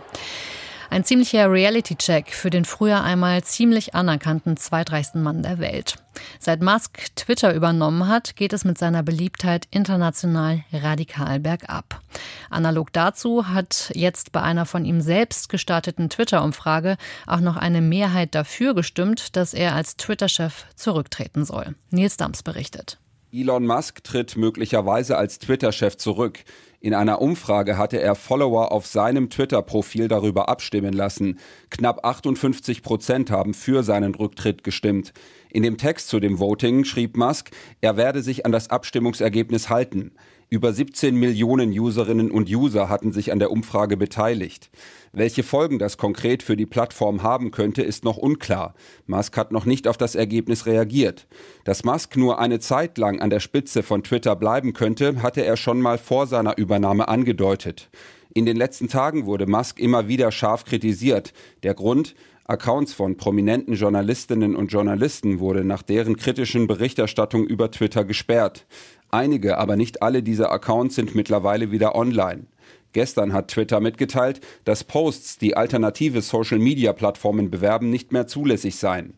Ein 0.89 1.03
ziemlicher 1.03 1.51
Reality-Check 1.51 2.31
für 2.31 2.49
den 2.49 2.65
früher 2.65 3.03
einmal 3.03 3.43
ziemlich 3.43 3.95
anerkannten 3.95 4.55
zweitreichsten 4.57 5.21
Mann 5.21 5.43
der 5.43 5.59
Welt. 5.59 5.95
Seit 6.39 6.61
Musk 6.61 7.15
Twitter 7.15 7.53
übernommen 7.53 8.07
hat, 8.07 8.35
geht 8.35 8.53
es 8.53 8.63
mit 8.63 8.77
seiner 8.77 9.03
Beliebtheit 9.03 9.67
international 9.71 10.63
radikal 10.71 11.39
bergab. 11.39 12.01
Analog 12.49 12.93
dazu 12.93 13.49
hat 13.49 13.91
jetzt 13.93 14.31
bei 14.31 14.41
einer 14.41 14.65
von 14.65 14.85
ihm 14.85 15.01
selbst 15.01 15.49
gestarteten 15.49 16.09
Twitter-Umfrage 16.09 16.97
auch 17.27 17.41
noch 17.41 17.57
eine 17.57 17.81
Mehrheit 17.81 18.35
dafür 18.35 18.73
gestimmt, 18.75 19.35
dass 19.35 19.53
er 19.53 19.75
als 19.75 19.97
Twitter-Chef 19.97 20.65
zurücktreten 20.75 21.45
soll. 21.45 21.75
Nils 21.89 22.17
Dams 22.17 22.43
berichtet. 22.43 22.99
Elon 23.33 23.65
Musk 23.65 24.01
tritt 24.03 24.37
möglicherweise 24.37 25.17
als 25.17 25.39
Twitter-Chef 25.39 25.97
zurück. 25.97 26.45
In 26.85 26.93
einer 26.93 27.19
Umfrage 27.19 27.79
hatte 27.79 27.99
er 27.99 28.13
Follower 28.13 28.71
auf 28.71 28.85
seinem 28.85 29.31
Twitter-Profil 29.31 30.07
darüber 30.07 30.49
abstimmen 30.49 30.93
lassen. 30.93 31.39
Knapp 31.71 32.05
58 32.05 32.83
Prozent 32.83 33.31
haben 33.31 33.55
für 33.55 33.81
seinen 33.81 34.13
Rücktritt 34.13 34.63
gestimmt. 34.63 35.11
In 35.49 35.63
dem 35.63 35.79
Text 35.79 36.09
zu 36.09 36.19
dem 36.19 36.37
Voting 36.37 36.85
schrieb 36.85 37.17
Musk, 37.17 37.49
er 37.81 37.97
werde 37.97 38.21
sich 38.21 38.45
an 38.45 38.51
das 38.51 38.69
Abstimmungsergebnis 38.69 39.67
halten. 39.71 40.11
Über 40.51 40.73
17 40.73 41.15
Millionen 41.15 41.71
Userinnen 41.71 42.29
und 42.29 42.49
User 42.49 42.87
hatten 42.87 43.11
sich 43.11 43.31
an 43.31 43.39
der 43.39 43.49
Umfrage 43.49 43.97
beteiligt. 43.97 44.69
Welche 45.17 45.43
Folgen 45.43 45.79
das 45.79 45.97
konkret 45.97 46.43
für 46.43 46.57
die 46.57 46.65
Plattform 46.65 47.23
haben 47.23 47.51
könnte, 47.51 47.81
ist 47.81 48.03
noch 48.03 48.17
unklar. 48.17 48.73
Musk 49.07 49.37
hat 49.37 49.53
noch 49.53 49.63
nicht 49.63 49.87
auf 49.87 49.95
das 49.95 50.13
Ergebnis 50.13 50.65
reagiert. 50.65 51.25
Dass 51.63 51.85
Musk 51.85 52.17
nur 52.17 52.37
eine 52.37 52.59
Zeit 52.59 52.97
lang 52.97 53.21
an 53.21 53.29
der 53.29 53.39
Spitze 53.39 53.81
von 53.81 54.03
Twitter 54.03 54.35
bleiben 54.35 54.73
könnte, 54.73 55.23
hatte 55.23 55.45
er 55.45 55.55
schon 55.55 55.79
mal 55.79 55.97
vor 55.97 56.27
seiner 56.27 56.57
Übernahme 56.57 57.07
angedeutet. 57.07 57.89
In 58.33 58.45
den 58.45 58.57
letzten 58.57 58.89
Tagen 58.89 59.25
wurde 59.25 59.47
Musk 59.47 59.79
immer 59.79 60.09
wieder 60.09 60.33
scharf 60.33 60.65
kritisiert. 60.65 61.31
Der 61.63 61.75
Grund, 61.75 62.13
Accounts 62.43 62.93
von 62.93 63.15
prominenten 63.15 63.75
Journalistinnen 63.75 64.53
und 64.53 64.73
Journalisten 64.73 65.39
wurde 65.39 65.63
nach 65.63 65.81
deren 65.81 66.17
kritischen 66.17 66.67
Berichterstattung 66.67 67.47
über 67.47 67.71
Twitter 67.71 68.03
gesperrt. 68.03 68.67
Einige, 69.11 69.59
aber 69.59 69.77
nicht 69.77 70.01
alle 70.01 70.21
dieser 70.21 70.51
Accounts 70.51 70.95
sind 70.95 71.15
mittlerweile 71.15 71.71
wieder 71.71 71.95
online. 71.95 72.47
Gestern 72.95 73.33
hat 73.33 73.49
Twitter 73.49 73.81
mitgeteilt, 73.81 74.39
dass 74.63 74.85
Posts, 74.85 75.37
die 75.37 75.57
alternative 75.57 76.21
Social-Media-Plattformen 76.21 77.51
bewerben, 77.51 77.89
nicht 77.89 78.13
mehr 78.13 78.25
zulässig 78.25 78.77
seien. 78.77 79.15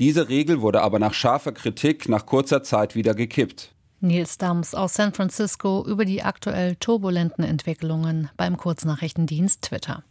Diese 0.00 0.28
Regel 0.28 0.62
wurde 0.62 0.82
aber 0.82 0.98
nach 0.98 1.14
scharfer 1.14 1.52
Kritik 1.52 2.08
nach 2.08 2.26
kurzer 2.26 2.64
Zeit 2.64 2.96
wieder 2.96 3.14
gekippt. 3.14 3.72
Nils 4.00 4.36
Dams 4.36 4.74
aus 4.74 4.94
San 4.94 5.12
Francisco 5.12 5.86
über 5.86 6.04
die 6.04 6.24
aktuell 6.24 6.74
turbulenten 6.74 7.44
Entwicklungen 7.44 8.30
beim 8.36 8.56
Kurznachrichtendienst 8.56 9.62
Twitter. 9.62 10.02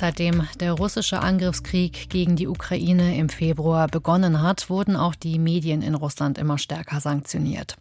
Seitdem 0.00 0.48
der 0.58 0.72
russische 0.72 1.20
Angriffskrieg 1.20 2.08
gegen 2.08 2.34
die 2.34 2.48
Ukraine 2.48 3.18
im 3.18 3.28
Februar 3.28 3.86
begonnen 3.86 4.40
hat, 4.40 4.70
wurden 4.70 4.96
auch 4.96 5.14
die 5.14 5.38
Medien 5.38 5.82
in 5.82 5.94
Russland 5.94 6.38
immer 6.38 6.56
stärker 6.56 7.00
sanktioniert. 7.00 7.76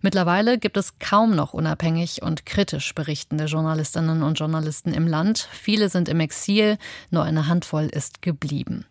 Mittlerweile 0.00 0.56
gibt 0.56 0.78
es 0.78 0.98
kaum 0.98 1.36
noch 1.36 1.52
unabhängig 1.52 2.22
und 2.22 2.46
kritisch 2.46 2.94
berichtende 2.94 3.44
Journalistinnen 3.44 4.22
und 4.22 4.38
Journalisten 4.38 4.94
im 4.94 5.06
Land. 5.06 5.46
Viele 5.52 5.90
sind 5.90 6.08
im 6.08 6.20
Exil, 6.20 6.78
nur 7.10 7.24
eine 7.24 7.48
Handvoll 7.48 7.84
ist 7.84 8.22
geblieben. 8.22 8.86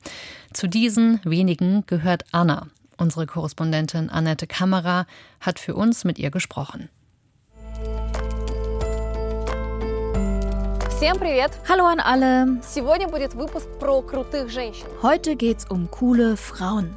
Zu 0.53 0.67
diesen 0.67 1.19
wenigen 1.23 1.83
gehört 1.87 2.25
Anna. 2.31 2.67
Unsere 2.95 3.25
Korrespondentin 3.25 4.11
Annette 4.11 4.45
Kammerer 4.45 5.07
hat 5.39 5.57
für 5.57 5.73
uns 5.73 6.03
mit 6.03 6.19
ihr 6.19 6.29
gesprochen. 6.29 6.89
Hallo 11.69 11.85
an 11.85 11.99
alle. 11.99 12.57
Heute 15.03 15.35
geht's 15.35 15.69
um 15.69 15.91
coole 15.91 16.35
Frauen. 16.37 16.95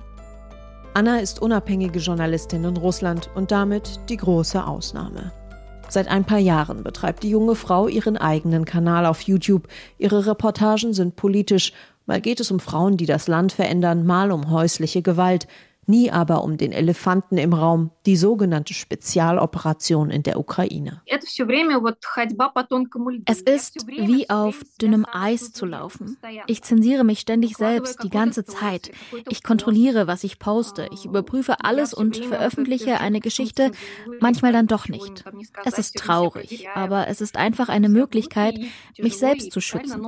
Anna 0.94 1.18
ist 1.18 1.42
unabhängige 1.42 1.98
Journalistin 1.98 2.64
in 2.64 2.78
Russland 2.78 3.28
und 3.34 3.50
damit 3.50 4.00
die 4.08 4.16
große 4.16 4.66
Ausnahme. 4.66 5.32
Seit 5.90 6.08
ein 6.08 6.24
paar 6.24 6.38
Jahren 6.38 6.82
betreibt 6.82 7.24
die 7.24 7.28
junge 7.28 7.54
Frau 7.54 7.88
ihren 7.88 8.16
eigenen 8.16 8.64
Kanal 8.64 9.04
auf 9.04 9.20
YouTube. 9.20 9.68
Ihre 9.98 10.26
Reportagen 10.26 10.94
sind 10.94 11.16
politisch. 11.16 11.74
Mal 12.06 12.22
geht 12.22 12.40
es 12.40 12.50
um 12.50 12.58
Frauen, 12.58 12.96
die 12.96 13.04
das 13.04 13.28
Land 13.28 13.52
verändern, 13.52 14.06
mal 14.06 14.32
um 14.32 14.50
häusliche 14.50 15.02
Gewalt 15.02 15.46
nie 15.86 16.10
aber 16.10 16.44
um 16.44 16.56
den 16.56 16.72
Elefanten 16.72 17.38
im 17.38 17.52
Raum, 17.52 17.90
die 18.06 18.16
sogenannte 18.16 18.74
Spezialoperation 18.74 20.10
in 20.10 20.22
der 20.22 20.38
Ukraine. 20.38 21.02
Es 21.06 21.38
ist 23.42 23.86
wie 23.86 24.30
auf 24.30 24.62
dünnem 24.80 25.06
Eis 25.10 25.52
zu 25.52 25.66
laufen. 25.66 26.16
Ich 26.46 26.62
zensiere 26.62 27.04
mich 27.04 27.20
ständig 27.20 27.56
selbst, 27.56 28.02
die 28.02 28.10
ganze 28.10 28.44
Zeit. 28.44 28.90
Ich 29.28 29.42
kontrolliere, 29.42 30.06
was 30.06 30.24
ich 30.24 30.38
poste. 30.38 30.88
Ich 30.92 31.04
überprüfe 31.04 31.64
alles 31.64 31.92
und 31.92 32.16
veröffentliche 32.16 33.00
eine 33.00 33.20
Geschichte, 33.20 33.72
manchmal 34.20 34.52
dann 34.52 34.66
doch 34.66 34.88
nicht. 34.88 35.24
Es 35.64 35.78
ist 35.78 35.96
traurig, 35.96 36.68
aber 36.74 37.08
es 37.08 37.20
ist 37.20 37.36
einfach 37.36 37.68
eine 37.68 37.88
Möglichkeit, 37.88 38.58
mich 38.98 39.18
selbst 39.18 39.52
zu 39.52 39.60
schützen. 39.60 40.02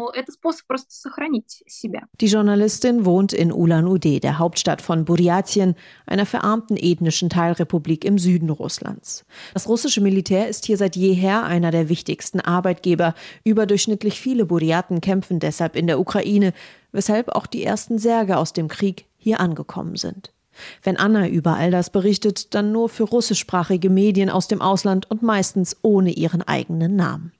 Die 2.20 2.26
Journalistin 2.26 3.04
wohnt 3.04 3.32
in 3.32 3.52
Ulan-Ude, 3.52 4.20
der 4.20 4.38
Hauptstadt 4.38 4.82
von 4.82 5.04
Buryatien, 5.04 5.71
einer 6.06 6.26
verarmten 6.26 6.76
ethnischen 6.76 7.30
Teilrepublik 7.30 8.04
im 8.04 8.18
Süden 8.18 8.50
Russlands. 8.50 9.24
Das 9.54 9.68
russische 9.68 10.00
Militär 10.00 10.48
ist 10.48 10.64
hier 10.64 10.76
seit 10.76 10.96
jeher 10.96 11.44
einer 11.44 11.70
der 11.70 11.88
wichtigsten 11.88 12.40
Arbeitgeber. 12.40 13.14
Überdurchschnittlich 13.44 14.20
viele 14.20 14.44
Buryaten 14.44 15.00
kämpfen 15.00 15.40
deshalb 15.40 15.76
in 15.76 15.86
der 15.86 16.00
Ukraine, 16.00 16.52
weshalb 16.92 17.28
auch 17.30 17.46
die 17.46 17.64
ersten 17.64 17.98
Särge 17.98 18.36
aus 18.36 18.52
dem 18.52 18.68
Krieg 18.68 19.06
hier 19.16 19.40
angekommen 19.40 19.96
sind. 19.96 20.32
Wenn 20.82 20.96
Anna 20.96 21.28
über 21.28 21.56
all 21.56 21.70
das 21.70 21.90
berichtet, 21.90 22.54
dann 22.54 22.72
nur 22.72 22.88
für 22.88 23.04
russischsprachige 23.04 23.90
Medien 23.90 24.30
aus 24.30 24.48
dem 24.48 24.60
Ausland 24.60 25.10
und 25.10 25.22
meistens 25.22 25.76
ohne 25.82 26.10
ihren 26.10 26.42
eigenen 26.42 26.96
Namen. 26.96 27.32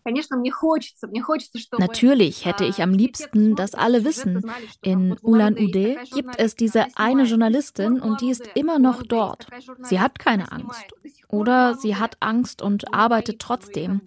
Natürlich 1.78 2.44
hätte 2.44 2.64
ich 2.64 2.82
am 2.82 2.92
liebsten, 2.92 3.56
dass 3.56 3.74
alle 3.74 4.04
wissen, 4.04 4.50
in 4.82 5.16
Ulan-Ude 5.22 5.96
gibt 6.12 6.38
es 6.38 6.56
diese 6.56 6.86
eine 6.96 7.24
Journalistin 7.24 8.00
und 8.00 8.20
die 8.20 8.30
ist 8.30 8.48
immer 8.54 8.78
noch 8.78 9.02
dort. 9.02 9.46
Sie 9.82 10.00
hat 10.00 10.18
keine 10.18 10.50
Angst. 10.52 10.86
Oder 11.32 11.76
sie 11.76 11.96
hat 11.96 12.18
Angst 12.20 12.60
und 12.60 12.92
arbeitet 12.92 13.38
trotzdem. 13.40 14.02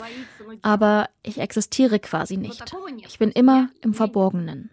Aber 0.62 1.10
ich 1.24 1.40
existiere 1.40 2.00
quasi 2.00 2.38
nicht. 2.38 2.64
Ich 3.08 3.18
bin 3.18 3.32
immer 3.32 3.70
im 3.82 3.96
Verborgenen. 3.96 4.70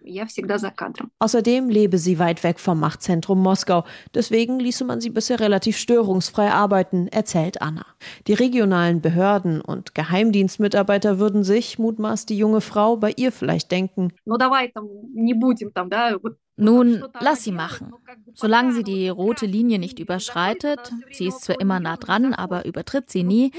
Außerdem 1.18 1.70
lebe 1.70 1.96
sie 1.96 2.18
weit 2.18 2.44
weg 2.44 2.60
vom 2.60 2.78
Machtzentrum 2.78 3.40
Moskau. 3.40 3.84
Deswegen 4.14 4.60
ließe 4.60 4.84
man 4.84 5.00
sie 5.00 5.08
bisher 5.08 5.40
relativ 5.40 5.78
störungsfrei 5.78 6.50
arbeiten, 6.50 7.08
erzählt 7.08 7.62
Anna. 7.62 7.86
Die 8.26 8.34
regionalen 8.34 9.00
Behörden 9.00 9.62
und 9.62 9.94
Geheimdienstmitarbeiter 9.94 11.18
würden 11.18 11.44
sich, 11.44 11.78
mutmaßt 11.78 12.28
die 12.28 12.36
junge 12.36 12.60
Frau, 12.60 12.96
bei 12.98 13.14
ihr 13.16 13.32
vielleicht 13.32 13.72
denken. 13.72 14.12
Nun, 16.56 17.04
lass 17.20 17.44
sie 17.44 17.52
machen. 17.52 17.92
Solange 18.34 18.72
sie 18.72 18.84
die 18.84 19.08
rote 19.08 19.46
Linie 19.46 19.78
nicht 19.78 19.98
überschreitet, 19.98 20.92
sie 21.10 21.26
ist 21.26 21.42
zwar 21.42 21.60
immer 21.60 21.80
nah 21.80 21.96
dran, 21.96 22.34
aber 22.34 22.66
übertritt 22.66 23.10
sie 23.10 23.24
nie, 23.24 23.52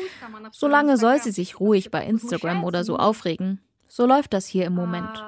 solange 0.52 0.98
soll 0.98 1.20
sie 1.20 1.32
sich 1.32 1.60
ruhig 1.60 1.92
bei 1.92 2.06
Instagram 2.06 2.64
oder 2.64 2.84
so 2.84 2.98
aufregen. 2.98 3.62
So 3.88 4.06
läuft 4.06 4.34
das 4.34 4.46
hier 4.46 4.66
im 4.66 4.74
Moment. 4.74 5.24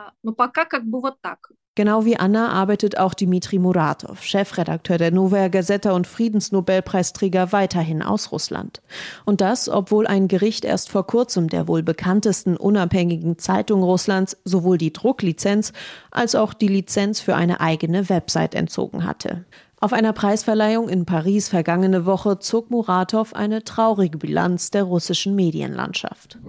Genau 1.76 2.06
wie 2.06 2.16
Anna 2.16 2.54
arbeitet 2.54 2.98
auch 2.98 3.14
Dimitri 3.14 3.60
Muratov, 3.60 4.24
Chefredakteur 4.24 4.98
der 4.98 5.12
Novaya 5.12 5.50
Gazeta 5.50 5.92
und 5.92 6.08
Friedensnobelpreisträger, 6.08 7.52
weiterhin 7.52 8.02
aus 8.02 8.32
Russland. 8.32 8.82
Und 9.26 9.42
das, 9.42 9.68
obwohl 9.68 10.08
ein 10.08 10.30
Gericht 10.30 10.64
erst 10.64 10.90
vor 10.90 11.06
kurzem 11.06 11.50
der 11.50 11.68
wohl 11.68 11.84
bekanntesten 11.84 12.56
unabhängigen 12.56 13.38
Zeitung 13.40 13.84
Russlands 13.84 14.38
sowohl 14.46 14.78
die 14.78 14.94
Drucklizenz 14.94 15.74
als 16.12 16.34
auch 16.34 16.54
die 16.54 16.70
Lizenz 16.70 17.20
für 17.20 17.36
eine 17.36 17.60
eigene 17.60 18.08
Website 18.08 18.56
entzogen 18.56 19.04
hatte. 19.04 19.44
Auf 19.86 19.94
einer 19.94 20.14
Preisverleihung 20.14 20.90
in 20.90 21.06
Paris 21.06 21.48
vergangene 21.48 22.08
Woche 22.08 22.40
zog 22.40 22.72
Muratow 22.72 23.36
eine 23.36 23.64
traurige 23.64 24.18
Bilanz 24.18 24.72
der 24.72 24.82
russischen 24.82 25.36
Medienlandschaft. 25.36 26.40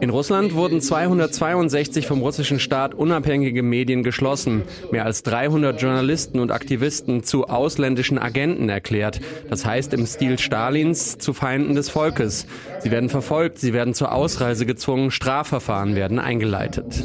In 0.00 0.08
Russland 0.08 0.54
wurden 0.54 0.80
262 0.80 2.06
vom 2.06 2.22
russischen 2.22 2.58
Staat 2.58 2.94
unabhängige 2.94 3.62
Medien 3.62 4.02
geschlossen. 4.02 4.62
Mehr 4.90 5.04
als 5.04 5.22
300 5.24 5.78
Journalisten 5.78 6.40
und 6.40 6.50
Aktivisten 6.50 7.22
zu 7.22 7.48
ausländischen 7.48 8.18
Agenten 8.18 8.70
erklärt. 8.70 9.20
Das 9.50 9.66
heißt 9.66 9.92
im 9.92 10.06
Stil 10.06 10.38
Stalins 10.38 11.18
zu 11.18 11.34
Feinden 11.34 11.74
des 11.74 11.90
Volkes. 11.90 12.46
Sie 12.80 12.90
werden 12.90 13.10
verfolgt, 13.10 13.58
sie 13.58 13.74
werden 13.74 13.92
zur 13.92 14.12
Ausreise 14.12 14.64
gezwungen, 14.64 15.10
Strafverfahren 15.10 15.96
werden 15.96 16.18
eingeleitet. 16.18 17.04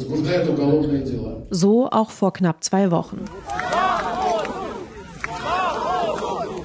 So 1.50 1.90
auch 1.90 2.10
vor 2.10 2.32
knapp 2.32 2.64
zwei 2.64 2.90
Wochen. 2.90 3.18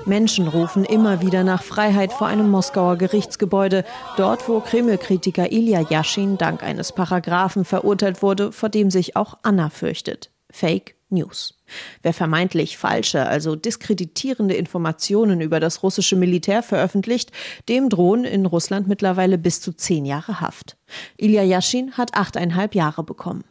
Menschen 0.10 0.48
rufen 0.48 0.86
immer 0.86 1.22
wieder 1.22 1.44
nach 1.44 1.62
Freiheit 1.62 2.12
vor 2.12 2.26
einem 2.26 2.50
Moskauer 2.50 2.98
Gerichtsgebäude, 2.98 3.86
dort 4.18 4.50
wo 4.50 4.60
Kreml-Kritiker 4.60 5.52
Ilya 5.52 5.82
Yashin 5.88 6.38
dank 6.38 6.64
eines 6.64 6.92
Paragraphen 6.92 7.64
verurteilt 7.64 8.24
wurde, 8.24 8.52
vor 8.52 8.70
dem 8.70 8.90
sich 8.90 9.16
auch 9.16 9.38
Anna 9.44 9.70
fürchtet. 9.70 10.32
Fake 10.50 10.96
News. 11.10 11.60
Wer 12.02 12.14
vermeintlich 12.14 12.78
falsche, 12.78 13.28
also 13.28 13.56
diskreditierende 13.56 14.56
Informationen 14.56 15.42
über 15.42 15.60
das 15.60 15.84
russische 15.84 16.16
Militär 16.16 16.64
veröffentlicht, 16.64 17.32
dem 17.68 17.90
drohen 17.90 18.26
in 18.26 18.48
Russland 18.48 18.88
mittlerweile 18.88 19.38
bis 19.38 19.62
zu 19.62 19.74
zehn 19.74 20.06
Jahre 20.06 20.42
Haft. 20.42 20.76
Ilya 21.18 21.44
Yashin 21.44 21.94
hat 21.94 22.16
achteinhalb 22.16 22.74
Jahre 22.74 23.04
bekommen. 23.04 23.44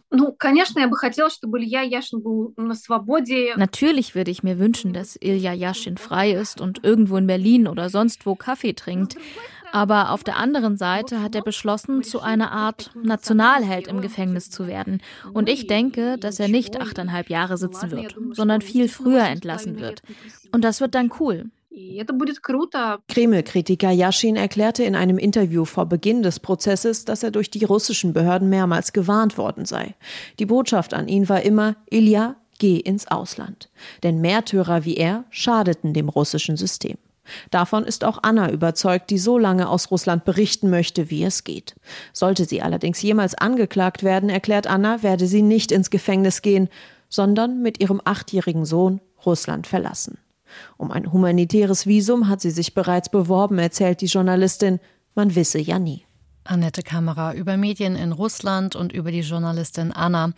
Natürlich 3.57 4.15
würde 4.15 4.31
ich 4.31 4.43
mir 4.43 4.59
wünschen, 4.59 4.95
dass 4.95 5.17
Ilya 5.21 5.53
Yashin 5.53 5.99
frei 5.99 6.33
ist 6.33 6.61
und 6.61 6.83
irgendwo 6.83 7.19
in 7.19 7.27
Berlin 7.27 7.69
oder 7.69 7.91
sonst 7.91 8.25
wo 8.25 8.35
Kaffee 8.35 8.73
trinkt. 8.73 9.17
Aber 9.71 10.13
auf 10.13 10.25
der 10.25 10.37
anderen 10.37 10.79
Seite 10.79 11.23
hat 11.23 11.35
er 11.35 11.43
beschlossen, 11.43 12.03
zu 12.03 12.21
einer 12.21 12.53
Art 12.53 12.91
Nationalheld 13.03 13.87
im 13.87 14.01
Gefängnis 14.01 14.49
zu 14.49 14.67
werden. 14.67 15.03
Und 15.35 15.51
ich 15.51 15.67
denke, 15.67 16.17
dass 16.19 16.41
er 16.41 16.49
nicht 16.49 16.81
achteinhalb 16.81 17.29
Jahre 17.29 17.59
sitzen 17.59 17.91
wird, 17.91 18.17
sondern 18.31 18.63
viel 18.63 18.89
früher 18.89 19.25
entlassen 19.25 19.79
wird. 19.79 20.01
Und 20.53 20.65
das 20.65 20.81
wird 20.81 20.95
dann 20.95 21.13
cool. 21.21 21.51
Kreml-Kritiker 23.09 23.91
Yashin 23.93 24.35
erklärte 24.35 24.83
in 24.83 24.97
einem 24.97 25.17
Interview 25.17 25.65
vor 25.65 25.87
Beginn 25.87 26.23
des 26.25 26.41
Prozesses, 26.41 27.05
dass 27.05 27.23
er 27.23 27.31
durch 27.31 27.51
die 27.51 27.65
russischen 27.65 28.13
Behörden 28.13 28.49
mehrmals 28.49 28.93
gewarnt 28.93 29.39
worden 29.39 29.65
sei. 29.65 29.95
Die 30.41 30.47
Botschaft 30.47 30.93
an 30.93 31.07
ihn 31.07 31.29
war 31.29 31.43
immer, 31.43 31.77
Ilya, 31.89 32.35
geh 32.59 32.79
ins 32.79 33.07
Ausland. 33.07 33.71
Denn 34.03 34.21
Märtyrer 34.21 34.85
wie 34.85 34.97
er 34.97 35.25
schadeten 35.31 35.95
dem 35.95 36.09
russischen 36.09 36.57
System. 36.57 36.97
Davon 37.51 37.85
ist 37.85 38.03
auch 38.03 38.19
Anna 38.23 38.51
überzeugt, 38.51 39.11
die 39.11 39.19
so 39.19 39.39
lange 39.39 39.69
aus 39.69 39.93
Russland 39.93 40.25
berichten 40.25 40.71
möchte, 40.71 41.11
wie 41.11 41.23
es 41.23 41.45
geht. 41.45 41.77
Sollte 42.13 42.45
sie 42.45 42.61
allerdings 42.61 43.01
jemals 43.03 43.37
angeklagt 43.37 44.03
werden, 44.03 44.31
erklärt 44.31 44.67
Anna, 44.67 45.05
werde 45.05 45.27
sie 45.27 45.43
nicht 45.43 45.71
ins 45.71 45.91
Gefängnis 45.91 46.43
gehen, 46.43 46.69
sondern 47.09 47.63
mit 47.63 47.81
ihrem 47.81 48.01
achtjährigen 48.05 48.65
Sohn 48.65 49.01
Russland 49.25 49.67
verlassen. 49.67 50.19
Um 50.77 50.91
ein 50.91 51.13
humanitäres 51.13 51.87
Visum 51.87 52.29
hat 52.29 52.41
sie 52.41 52.51
sich 52.51 52.75
bereits 52.75 53.09
beworben, 53.09 53.59
erzählt 53.59 54.01
die 54.01 54.07
Journalistin. 54.07 54.81
Man 55.15 55.35
wisse 55.35 55.59
ja 55.59 55.79
nie. 55.79 56.05
Annette 56.45 56.83
Kamera 56.83 57.35
über 57.35 57.57
Medien 57.57 57.95
in 57.95 58.13
Russland 58.13 58.75
und 58.75 58.93
über 58.93 59.11
die 59.11 59.21
Journalistin 59.21 59.93
Anna, 59.93 60.33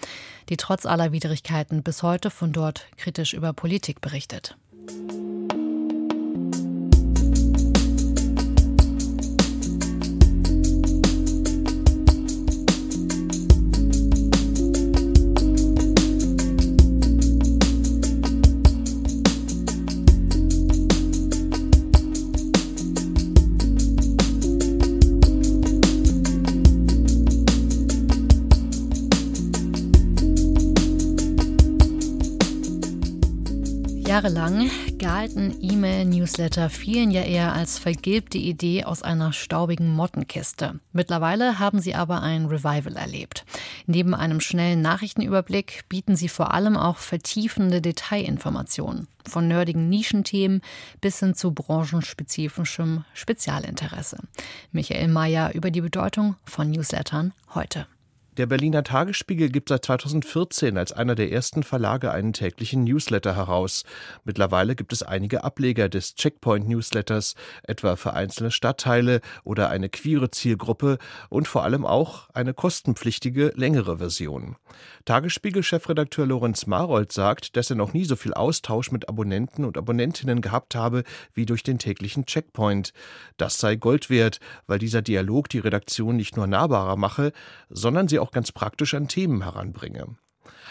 die 0.49 0.57
trotz 0.57 0.85
aller 0.85 1.13
Widrigkeiten 1.13 1.83
bis 1.83 2.03
heute 2.03 2.31
von 2.31 2.53
dort 2.53 2.87
kritisch 2.97 3.33
über 3.33 3.53
Politik 3.53 4.01
berichtet. 4.01 4.57
Jahrelang 34.51 34.99
galten 34.99 35.57
E-Mail-Newsletter 35.63 36.71
vielen 36.71 37.11
ja 37.11 37.23
eher 37.23 37.53
als 37.53 37.79
vergilbte 37.79 38.37
Idee 38.37 38.85
aus 38.85 39.03
einer 39.03 39.33
staubigen 39.33 39.95
Mottenkiste. 39.95 40.81
Mittlerweile 40.93 41.59
haben 41.59 41.81
sie 41.81 41.95
aber 41.95 42.21
ein 42.23 42.47
Revival 42.47 42.97
erlebt. 42.97 43.45
Neben 43.87 44.15
einem 44.15 44.41
schnellen 44.41 44.83
Nachrichtenüberblick 44.83 45.89
bieten 45.89 46.17
sie 46.17 46.29
vor 46.29 46.53
allem 46.53 46.77
auch 46.77 46.99
vertiefende 46.99 47.81
Detailinformationen. 47.81 49.07
Von 49.27 49.47
nerdigen 49.49 49.89
Nischenthemen 49.89 50.63
bis 51.01 51.21
hin 51.21 51.35
zu 51.35 51.53
branchenspezifischem 51.53 53.05
Spezialinteresse. 53.15 54.19
Michael 54.73 55.09
Mayer 55.09 55.55
über 55.55 55.71
die 55.71 55.81
Bedeutung 55.81 56.37
von 56.45 56.71
Newslettern 56.71 57.33
heute. 57.55 57.87
Der 58.41 58.47
Berliner 58.47 58.83
Tagesspiegel 58.83 59.51
gibt 59.51 59.69
seit 59.69 59.85
2014 59.85 60.79
als 60.79 60.93
einer 60.93 61.15
der 61.15 61.31
ersten 61.31 61.63
Verlage 61.63 62.11
einen 62.11 62.33
täglichen 62.33 62.85
Newsletter 62.85 63.37
heraus. 63.37 63.85
Mittlerweile 64.25 64.75
gibt 64.75 64.95
es 64.95 65.03
einige 65.03 65.45
Ableger 65.45 65.91
des 65.91 66.15
Checkpoint-Newsletters, 66.15 67.35
etwa 67.65 67.97
für 67.97 68.15
einzelne 68.15 68.51
Stadtteile 68.51 69.21
oder 69.45 69.69
eine 69.69 69.91
queere 69.91 70.31
Zielgruppe 70.31 70.97
und 71.29 71.49
vor 71.49 71.65
allem 71.65 71.85
auch 71.85 72.31
eine 72.31 72.55
kostenpflichtige, 72.55 73.53
längere 73.57 73.99
Version. 73.99 74.57
Tagesspiegel-Chefredakteur 75.05 76.25
Lorenz 76.25 76.67
Marold 76.67 77.13
sagt, 77.13 77.59
dass 77.59 77.69
er 77.69 77.77
noch 77.77 77.93
nie 77.93 78.07
so 78.07 78.17
viel 78.17 78.33
Austausch 78.33 78.91
mit 78.91 79.07
Abonnenten 79.07 79.67
und 79.67 79.77
Abonnentinnen 79.77 80.41
gehabt 80.41 80.75
habe 80.75 81.05
wie 81.35 81.45
durch 81.45 81.63
den 81.63 81.79
täglichen 81.79 82.25
Checkpoint. 82.25 82.95
Das 83.37 83.59
sei 83.59 83.77
Gold 83.77 84.09
wert, 84.09 84.41
weil 84.67 84.79
dieser 84.79 85.03
Dialog 85.03 85.51
die 85.51 85.59
Redaktion 85.59 86.17
nicht 86.17 86.39
nur 86.39 86.47
nahbarer 86.47 86.97
mache, 86.97 87.33
sondern 87.69 88.09
sie 88.09 88.19
auch 88.19 88.30
auch 88.31 88.33
ganz 88.33 88.53
praktisch 88.53 88.95
an 88.95 89.09
Themen 89.09 89.43
heranbringe. 89.43 90.17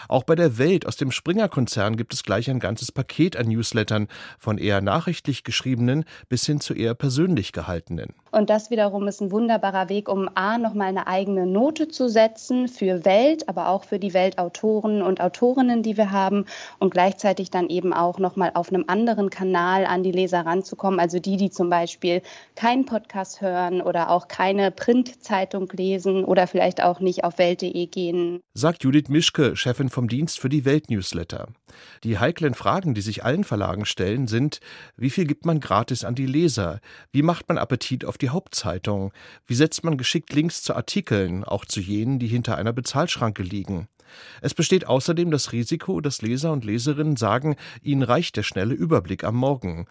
Auch 0.08 0.24
bei 0.24 0.34
der 0.34 0.58
Welt 0.58 0.86
aus 0.86 0.96
dem 0.96 1.10
Springer-Konzern 1.10 1.96
gibt 1.96 2.14
es 2.14 2.22
gleich 2.22 2.50
ein 2.50 2.60
ganzes 2.60 2.92
Paket 2.92 3.36
an 3.36 3.48
Newslettern, 3.48 4.08
von 4.38 4.58
eher 4.58 4.80
nachrichtlich 4.80 5.44
geschriebenen 5.44 6.04
bis 6.28 6.46
hin 6.46 6.60
zu 6.60 6.74
eher 6.74 6.94
persönlich 6.94 7.52
gehaltenen. 7.52 8.14
Und 8.32 8.48
das 8.48 8.70
wiederum 8.70 9.08
ist 9.08 9.20
ein 9.20 9.32
wunderbarer 9.32 9.88
Weg, 9.88 10.08
um 10.08 10.28
A, 10.34 10.56
nochmal 10.56 10.88
eine 10.88 11.06
eigene 11.06 11.46
Note 11.46 11.88
zu 11.88 12.08
setzen 12.08 12.68
für 12.68 13.04
Welt, 13.04 13.48
aber 13.48 13.68
auch 13.68 13.84
für 13.84 13.98
die 13.98 14.14
Weltautoren 14.14 15.02
und 15.02 15.20
Autorinnen, 15.20 15.82
die 15.82 15.96
wir 15.96 16.12
haben 16.12 16.46
und 16.78 16.92
gleichzeitig 16.92 17.50
dann 17.50 17.68
eben 17.68 17.92
auch 17.92 18.18
nochmal 18.18 18.52
auf 18.54 18.72
einem 18.72 18.84
anderen 18.86 19.30
Kanal 19.30 19.84
an 19.84 20.02
die 20.04 20.12
Leser 20.12 20.46
ranzukommen. 20.46 21.00
Also 21.00 21.18
die, 21.18 21.36
die 21.36 21.50
zum 21.50 21.70
Beispiel 21.70 22.22
keinen 22.54 22.84
Podcast 22.84 23.40
hören 23.40 23.82
oder 23.82 24.10
auch 24.10 24.28
keine 24.28 24.70
Printzeitung 24.70 25.68
lesen 25.72 26.24
oder 26.24 26.46
vielleicht 26.46 26.82
auch 26.82 27.00
nicht 27.00 27.24
auf 27.24 27.38
welt.de 27.38 27.86
gehen. 27.86 28.40
Sagt 28.54 28.84
Judith 28.84 29.08
Mischke, 29.08 29.56
Chefin 29.56 29.89
vom 29.90 30.08
Dienst 30.08 30.40
für 30.40 30.48
die 30.48 30.64
Weltnewsletter. 30.64 31.48
Die 32.04 32.18
heiklen 32.18 32.54
Fragen, 32.54 32.94
die 32.94 33.00
sich 33.00 33.24
allen 33.24 33.44
Verlagen 33.44 33.84
stellen, 33.84 34.26
sind, 34.26 34.60
wie 34.96 35.10
viel 35.10 35.26
gibt 35.26 35.44
man 35.44 35.60
gratis 35.60 36.04
an 36.04 36.14
die 36.14 36.26
Leser? 36.26 36.80
Wie 37.12 37.22
macht 37.22 37.48
man 37.48 37.58
Appetit 37.58 38.04
auf 38.04 38.18
die 38.18 38.30
Hauptzeitung? 38.30 39.12
Wie 39.46 39.54
setzt 39.54 39.84
man 39.84 39.98
geschickt 39.98 40.32
Links 40.32 40.62
zu 40.62 40.74
Artikeln, 40.74 41.44
auch 41.44 41.64
zu 41.64 41.80
jenen, 41.80 42.18
die 42.18 42.28
hinter 42.28 42.56
einer 42.56 42.72
Bezahlschranke 42.72 43.42
liegen? 43.42 43.88
Es 44.40 44.54
besteht 44.54 44.86
außerdem 44.86 45.30
das 45.30 45.52
Risiko, 45.52 46.00
dass 46.00 46.22
Leser 46.22 46.52
und 46.52 46.64
Leserinnen 46.64 47.16
sagen, 47.16 47.56
ihnen 47.82 48.02
reicht 48.02 48.36
der 48.36 48.42
schnelle 48.42 48.74
Überblick 48.74 49.24
am 49.24 49.36
Morgen. 49.36 49.86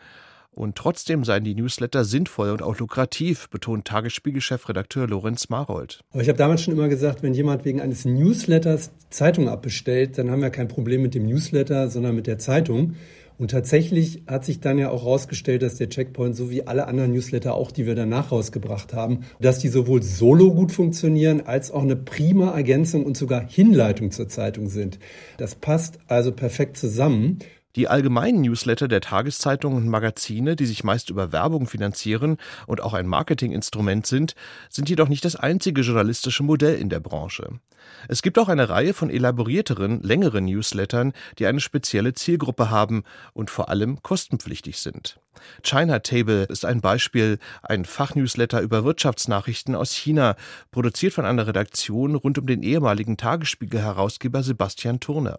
Und 0.51 0.75
trotzdem 0.75 1.23
seien 1.23 1.43
die 1.43 1.55
Newsletter 1.55 2.03
sinnvoll 2.03 2.49
und 2.51 2.61
auch 2.61 2.77
lukrativ, 2.79 3.49
betont 3.49 3.85
Tagesspiegel-Chefredakteur 3.85 5.07
Lorenz 5.07 5.49
Marold. 5.49 6.01
Aber 6.11 6.21
ich 6.21 6.27
habe 6.27 6.37
damals 6.37 6.63
schon 6.63 6.73
immer 6.73 6.89
gesagt, 6.89 7.23
wenn 7.23 7.33
jemand 7.33 7.65
wegen 7.65 7.79
eines 7.79 8.03
Newsletters 8.05 8.91
Zeitung 9.09 9.47
abbestellt, 9.47 10.17
dann 10.17 10.29
haben 10.31 10.41
wir 10.41 10.49
kein 10.49 10.67
Problem 10.67 11.01
mit 11.01 11.15
dem 11.15 11.25
Newsletter, 11.25 11.89
sondern 11.89 12.15
mit 12.15 12.27
der 12.27 12.39
Zeitung. 12.39 12.95
Und 13.39 13.51
tatsächlich 13.51 14.23
hat 14.27 14.43
sich 14.43 14.59
dann 14.59 14.77
ja 14.77 14.89
auch 14.89 15.03
herausgestellt, 15.03 15.61
dass 15.61 15.75
der 15.75 15.87
Checkpoint, 15.87 16.35
so 16.35 16.51
wie 16.51 16.67
alle 16.67 16.87
anderen 16.87 17.13
Newsletter 17.13 17.53
auch, 17.53 17.71
die 17.71 17.85
wir 17.85 17.95
danach 17.95 18.33
rausgebracht 18.33 18.93
haben, 18.93 19.21
dass 19.39 19.59
die 19.59 19.69
sowohl 19.69 20.03
solo 20.03 20.53
gut 20.53 20.73
funktionieren, 20.73 21.43
als 21.45 21.71
auch 21.71 21.83
eine 21.83 21.95
prima 21.95 22.51
Ergänzung 22.51 23.05
und 23.05 23.15
sogar 23.15 23.41
Hinleitung 23.47 24.11
zur 24.11 24.27
Zeitung 24.27 24.67
sind. 24.67 24.99
Das 25.37 25.55
passt 25.55 25.99
also 26.07 26.33
perfekt 26.33 26.75
zusammen. 26.75 27.39
Die 27.75 27.87
allgemeinen 27.87 28.41
Newsletter 28.41 28.87
der 28.87 29.01
Tageszeitungen 29.01 29.77
und 29.77 29.87
Magazine, 29.89 30.55
die 30.55 30.65
sich 30.65 30.83
meist 30.83 31.09
über 31.09 31.31
Werbung 31.31 31.67
finanzieren 31.67 32.37
und 32.65 32.81
auch 32.81 32.93
ein 32.93 33.05
Marketinginstrument 33.05 34.07
sind, 34.07 34.33
sind 34.69 34.89
jedoch 34.89 35.07
nicht 35.07 35.23
das 35.23 35.35
einzige 35.35 35.81
journalistische 35.81 36.41
Modell 36.41 36.79
in 36.79 36.89
der 36.89 36.99
Branche. 36.99 37.59
Es 38.07 38.21
gibt 38.21 38.39
auch 38.39 38.49
eine 38.49 38.69
Reihe 38.69 38.93
von 38.93 39.09
elaborierteren, 39.09 40.01
längeren 40.01 40.45
Newslettern, 40.45 41.13
die 41.37 41.45
eine 41.45 41.59
spezielle 41.59 42.13
Zielgruppe 42.13 42.69
haben 42.69 43.03
und 43.33 43.49
vor 43.49 43.69
allem 43.69 44.01
kostenpflichtig 44.01 44.79
sind. 44.79 45.19
China 45.63 45.99
Table 45.99 46.43
ist 46.45 46.65
ein 46.65 46.81
Beispiel, 46.81 47.39
ein 47.61 47.85
Fachnewsletter 47.85 48.61
über 48.61 48.83
Wirtschaftsnachrichten 48.83 49.75
aus 49.75 49.93
China, 49.93 50.35
produziert 50.71 51.13
von 51.13 51.25
einer 51.25 51.47
Redaktion 51.47 52.15
rund 52.15 52.37
um 52.37 52.47
den 52.47 52.63
ehemaligen 52.63 53.15
Tagesspiegel-Herausgeber 53.15 54.43
Sebastian 54.43 54.99
Turner. 54.99 55.37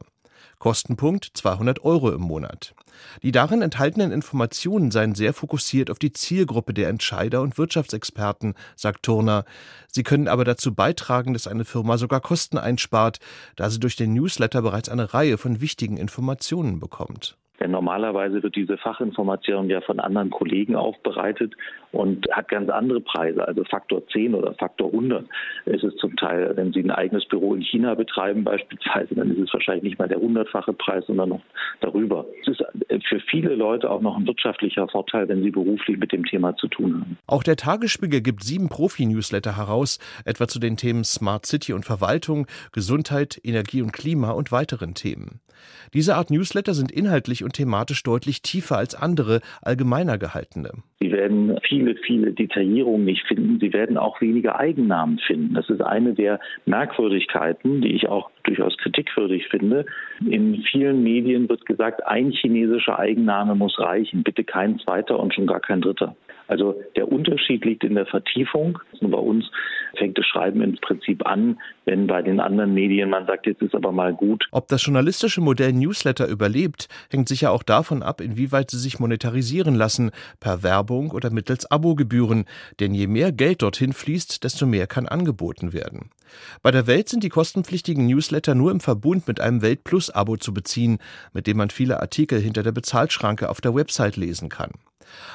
Kostenpunkt 0.58 1.30
200 1.34 1.84
Euro 1.84 2.10
im 2.10 2.22
Monat. 2.22 2.74
Die 3.22 3.32
darin 3.32 3.62
enthaltenen 3.62 4.12
Informationen 4.12 4.90
seien 4.90 5.14
sehr 5.14 5.32
fokussiert 5.32 5.90
auf 5.90 5.98
die 5.98 6.12
Zielgruppe 6.12 6.74
der 6.74 6.88
Entscheider 6.88 7.40
und 7.40 7.58
Wirtschaftsexperten, 7.58 8.54
sagt 8.76 9.02
Turner. 9.02 9.44
Sie 9.88 10.02
können 10.02 10.28
aber 10.28 10.44
dazu 10.44 10.74
beitragen, 10.74 11.32
dass 11.32 11.46
eine 11.46 11.64
Firma 11.64 11.98
sogar 11.98 12.20
Kosten 12.20 12.58
einspart, 12.58 13.18
da 13.56 13.70
sie 13.70 13.80
durch 13.80 13.96
den 13.96 14.14
Newsletter 14.14 14.62
bereits 14.62 14.88
eine 14.88 15.14
Reihe 15.14 15.38
von 15.38 15.60
wichtigen 15.60 15.96
Informationen 15.96 16.80
bekommt. 16.80 17.36
Denn 17.60 17.72
normalerweise 17.72 18.42
wird 18.42 18.56
diese 18.56 18.78
Fachinformation 18.78 19.68
ja 19.68 19.82
von 19.82 20.00
anderen 20.00 20.30
Kollegen 20.30 20.76
aufbereitet 20.76 21.54
und 21.92 22.26
hat 22.30 22.48
ganz 22.48 22.70
andere 22.70 23.00
Preise, 23.00 23.46
also 23.46 23.64
Faktor 23.64 24.06
10 24.08 24.34
oder 24.34 24.54
Faktor 24.54 24.88
100 24.88 25.26
ist 25.66 25.84
es 25.84 25.94
zum 25.96 26.16
Teil. 26.16 26.52
Wenn 26.56 26.72
Sie 26.72 26.80
ein 26.80 26.90
eigenes 26.90 27.24
Büro 27.26 27.54
in 27.54 27.62
China 27.62 27.94
betreiben 27.94 28.44
beispielsweise, 28.44 29.14
dann 29.14 29.30
ist 29.30 29.48
es 29.48 29.52
wahrscheinlich 29.52 29.84
nicht 29.84 29.98
mal 29.98 30.08
der 30.08 30.20
hundertfache 30.20 30.72
Preis, 30.72 31.04
sondern 31.06 31.30
noch 31.30 31.42
darüber. 31.80 32.26
Es 32.42 32.48
ist 32.48 33.06
für 33.06 33.20
viele 33.20 33.54
Leute 33.54 33.90
auch 33.90 34.00
noch 34.00 34.16
ein 34.16 34.26
wirtschaftlicher 34.26 34.88
Vorteil, 34.88 35.28
wenn 35.28 35.42
sie 35.42 35.50
beruflich 35.50 35.98
mit 35.98 36.12
dem 36.12 36.24
Thema 36.24 36.56
zu 36.56 36.68
tun 36.68 37.00
haben. 37.00 37.18
Auch 37.26 37.42
der 37.42 37.56
Tagesspiegel 37.56 38.20
gibt 38.20 38.44
sieben 38.44 38.68
Profi-Newsletter 38.68 39.56
heraus, 39.56 39.98
etwa 40.24 40.46
zu 40.46 40.60
den 40.60 40.76
Themen 40.76 41.04
Smart 41.04 41.46
City 41.46 41.72
und 41.72 41.84
Verwaltung, 41.84 42.46
Gesundheit, 42.72 43.40
Energie 43.42 43.82
und 43.82 43.92
Klima 43.92 44.30
und 44.30 44.52
weiteren 44.52 44.94
Themen. 44.94 45.40
Diese 45.92 46.16
Art 46.16 46.30
Newsletter 46.30 46.74
sind 46.74 46.90
inhaltlich 46.90 47.44
und 47.44 47.54
thematisch 47.54 48.02
deutlich 48.02 48.42
tiefer 48.42 48.78
als 48.78 48.94
andere, 48.94 49.40
allgemeiner 49.60 50.18
gehaltene. 50.18 50.70
Sie 51.02 51.12
werden 51.12 51.58
viele, 51.62 51.96
viele 51.96 52.32
Detaillierungen 52.32 53.06
nicht 53.06 53.26
finden. 53.26 53.58
Sie 53.58 53.72
werden 53.72 53.96
auch 53.96 54.20
weniger 54.20 54.60
Eigennamen 54.60 55.18
finden. 55.18 55.54
Das 55.54 55.70
ist 55.70 55.80
eine 55.80 56.12
der 56.12 56.40
Merkwürdigkeiten, 56.66 57.80
die 57.80 57.94
ich 57.94 58.06
auch 58.08 58.30
durchaus 58.42 58.76
kritikwürdig 58.76 59.48
finde. 59.48 59.86
In 60.20 60.62
vielen 60.70 61.02
Medien 61.02 61.48
wird 61.48 61.64
gesagt, 61.64 62.06
ein 62.06 62.32
chinesischer 62.32 62.98
Eigenname 62.98 63.54
muss 63.54 63.78
reichen, 63.78 64.22
bitte 64.22 64.44
kein 64.44 64.78
zweiter 64.78 65.18
und 65.18 65.34
schon 65.34 65.46
gar 65.46 65.60
kein 65.60 65.80
dritter. 65.80 66.16
Also 66.50 66.74
der 66.96 67.10
Unterschied 67.12 67.64
liegt 67.64 67.84
in 67.84 67.94
der 67.94 68.06
Vertiefung. 68.06 68.80
Bei 69.00 69.18
uns 69.18 69.48
fängt 69.96 70.18
das 70.18 70.26
Schreiben 70.26 70.60
im 70.62 70.74
Prinzip 70.80 71.24
an, 71.24 71.60
wenn 71.84 72.08
bei 72.08 72.22
den 72.22 72.40
anderen 72.40 72.74
Medien 72.74 73.08
man 73.08 73.24
sagt, 73.26 73.46
jetzt 73.46 73.62
ist 73.62 73.72
aber 73.72 73.92
mal 73.92 74.12
gut. 74.12 74.48
Ob 74.50 74.66
das 74.66 74.84
journalistische 74.84 75.40
Modell 75.40 75.72
Newsletter 75.72 76.26
überlebt, 76.26 76.88
hängt 77.08 77.28
sicher 77.28 77.52
auch 77.52 77.62
davon 77.62 78.02
ab, 78.02 78.20
inwieweit 78.20 78.72
sie 78.72 78.78
sich 78.78 78.98
monetarisieren 78.98 79.76
lassen, 79.76 80.10
per 80.40 80.64
Werbung 80.64 81.12
oder 81.12 81.30
mittels 81.30 81.70
Abogebühren. 81.70 82.46
Denn 82.80 82.94
je 82.94 83.06
mehr 83.06 83.30
Geld 83.30 83.62
dorthin 83.62 83.92
fließt, 83.92 84.42
desto 84.42 84.66
mehr 84.66 84.88
kann 84.88 85.06
angeboten 85.06 85.72
werden. 85.72 86.10
Bei 86.62 86.72
der 86.72 86.88
Welt 86.88 87.08
sind 87.08 87.22
die 87.22 87.28
kostenpflichtigen 87.28 88.08
Newsletter 88.08 88.56
nur 88.56 88.72
im 88.72 88.80
Verbund 88.80 89.28
mit 89.28 89.40
einem 89.40 89.62
Welt 89.62 89.84
Plus 89.84 90.10
Abo 90.10 90.36
zu 90.36 90.52
beziehen, 90.52 90.98
mit 91.32 91.46
dem 91.46 91.58
man 91.58 91.70
viele 91.70 92.00
Artikel 92.00 92.40
hinter 92.40 92.64
der 92.64 92.72
Bezahlschranke 92.72 93.48
auf 93.48 93.60
der 93.60 93.76
Website 93.76 94.16
lesen 94.16 94.48
kann. 94.48 94.72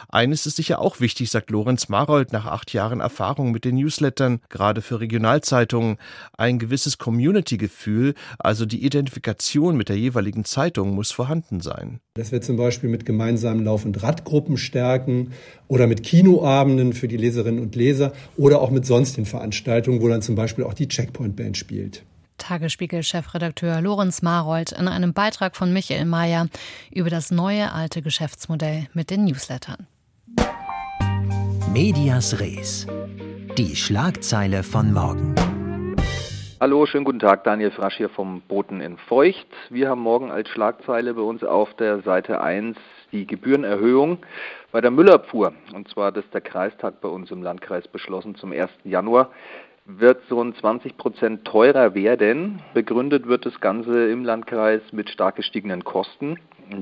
Eines 0.09 0.45
ist 0.45 0.55
sicher 0.55 0.79
auch 0.79 0.99
wichtig, 0.99 1.29
sagt 1.29 1.49
Lorenz 1.51 1.89
Marold 1.89 2.33
nach 2.33 2.45
acht 2.45 2.73
Jahren 2.73 2.99
Erfahrung 2.99 3.51
mit 3.51 3.65
den 3.65 3.75
Newslettern, 3.75 4.39
gerade 4.49 4.81
für 4.81 4.99
Regionalzeitungen. 4.99 5.97
Ein 6.37 6.59
gewisses 6.59 6.97
Community-Gefühl, 6.97 8.13
also 8.39 8.65
die 8.65 8.85
Identifikation 8.85 9.77
mit 9.77 9.89
der 9.89 9.97
jeweiligen 9.97 10.45
Zeitung, 10.45 10.91
muss 10.91 11.11
vorhanden 11.11 11.61
sein. 11.61 11.99
Dass 12.15 12.31
wir 12.31 12.41
zum 12.41 12.57
Beispiel 12.57 12.89
mit 12.89 13.05
gemeinsamen 13.05 13.63
Lauf- 13.63 13.85
und 13.85 14.01
Radgruppen 14.01 14.57
stärken 14.57 15.31
oder 15.67 15.87
mit 15.87 16.03
Kinoabenden 16.03 16.93
für 16.93 17.07
die 17.07 17.17
Leserinnen 17.17 17.61
und 17.61 17.75
Leser 17.75 18.13
oder 18.37 18.61
auch 18.61 18.71
mit 18.71 18.85
sonstigen 18.85 19.25
Veranstaltungen, 19.25 20.01
wo 20.01 20.07
dann 20.07 20.21
zum 20.21 20.35
Beispiel 20.35 20.63
auch 20.63 20.73
die 20.73 20.87
Checkpoint-Band 20.87 21.57
spielt. 21.57 22.03
Tagesspiegel-Chefredakteur 22.37 23.81
Lorenz 23.81 24.21
Marold 24.21 24.71
in 24.71 24.87
einem 24.87 25.13
Beitrag 25.13 25.55
von 25.55 25.73
Michael 25.73 26.05
Mayer 26.05 26.47
über 26.91 27.09
das 27.09 27.31
neue 27.31 27.71
alte 27.71 28.01
Geschäftsmodell 28.01 28.87
mit 28.93 29.09
den 29.09 29.25
Newslettern. 29.25 29.87
Medias 31.73 32.39
Res. 32.39 32.87
Die 33.57 33.75
Schlagzeile 33.75 34.63
von 34.63 34.93
morgen. 34.93 35.35
Hallo, 36.61 36.85
schönen 36.85 37.03
guten 37.03 37.19
Tag. 37.19 37.43
Daniel 37.43 37.71
Frasch 37.71 37.97
hier 37.97 38.09
vom 38.09 38.41
Boten 38.41 38.79
in 38.79 38.97
Feucht. 38.97 39.47
Wir 39.69 39.89
haben 39.89 40.01
morgen 40.01 40.31
als 40.31 40.47
Schlagzeile 40.49 41.13
bei 41.13 41.21
uns 41.21 41.43
auf 41.43 41.73
der 41.75 42.01
Seite 42.01 42.41
1 42.41 42.77
die 43.11 43.27
Gebührenerhöhung 43.27 44.19
bei 44.71 44.81
der 44.81 44.89
Müllabfuhr. 44.89 45.53
Und 45.73 45.89
zwar 45.89 46.07
hat 46.07 46.17
es 46.17 46.29
der 46.31 46.41
Kreistag 46.41 47.01
bei 47.01 47.09
uns 47.09 47.29
im 47.29 47.43
Landkreis 47.43 47.87
beschlossen 47.87 48.35
zum 48.35 48.51
1. 48.51 48.69
Januar 48.83 49.31
wird 49.85 50.21
so 50.29 50.41
ein 50.41 50.55
20 50.55 50.97
Prozent 50.97 51.45
teurer 51.45 51.93
werden. 51.93 52.61
Begründet 52.73 53.27
wird 53.27 53.45
das 53.45 53.59
Ganze 53.61 54.09
im 54.09 54.25
Landkreis 54.25 54.81
mit 54.91 55.09
stark 55.09 55.35
gestiegenen 55.35 55.83
Kosten. 55.83 56.37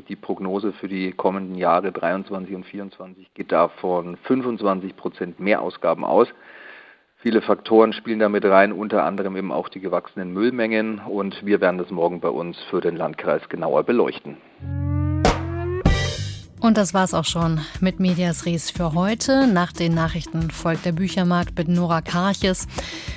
Die 0.07 0.15
Prognose 0.15 0.71
für 0.71 0.87
die 0.87 1.11
kommenden 1.11 1.55
Jahre 1.55 1.91
23 1.91 2.55
und 2.55 2.65
24 2.65 3.33
geht 3.33 3.51
davon 3.51 4.15
25 4.23 4.95
Prozent 4.95 5.39
Mehrausgaben 5.39 6.05
aus. 6.05 6.29
Viele 7.17 7.41
Faktoren 7.41 7.93
spielen 7.93 8.19
damit 8.19 8.45
rein, 8.45 8.71
unter 8.71 9.03
anderem 9.03 9.35
eben 9.35 9.51
auch 9.51 9.69
die 9.69 9.79
gewachsenen 9.79 10.33
Müllmengen. 10.33 10.99
Und 10.99 11.45
wir 11.45 11.59
werden 11.61 11.77
das 11.77 11.89
morgen 11.89 12.21
bei 12.21 12.29
uns 12.29 12.61
für 12.69 12.81
den 12.81 12.95
Landkreis 12.95 13.47
genauer 13.49 13.83
beleuchten. 13.83 14.37
Und 16.63 16.77
das 16.77 16.93
war's 16.93 17.13
auch 17.13 17.25
schon 17.25 17.59
mit 17.81 17.99
Medias 17.99 18.45
Res 18.45 18.71
für 18.71 18.93
heute. 18.93 19.47
Nach 19.47 19.73
den 19.73 19.93
Nachrichten 19.93 20.49
folgt 20.49 20.85
der 20.85 20.93
Büchermarkt 20.93 21.57
mit 21.57 21.67
Nora 21.67 21.99
Karches. 21.99 22.69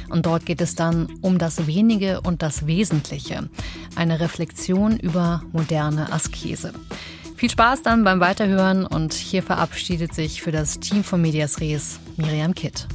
Und 0.09 0.27
dort 0.27 0.45
geht 0.47 0.61
es 0.61 0.75
dann 0.75 1.07
um 1.21 1.39
das 1.39 1.69
Wenige 1.69 2.23
und 2.23 2.43
das 2.43 2.67
Wesentliche. 2.67 3.49
Eine 3.95 4.19
Reflexion 4.19 4.99
über 4.99 5.45
moderne 5.53 6.13
Askese. 6.13 6.73
Viel 7.37 7.49
Spaß 7.49 7.83
dann 7.83 8.03
beim 8.03 8.19
Weiterhören 8.19 8.85
und 8.85 9.15
hier 9.15 9.45
verabschiedet 9.45 10.13
sich 10.13 10.43
für 10.43 10.51
das 10.51 10.81
Team 10.81 11.05
von 11.05 11.23
Medias 11.23 11.61
Res 11.61 12.01
Miriam 12.17 12.53
Kitt. 12.53 12.89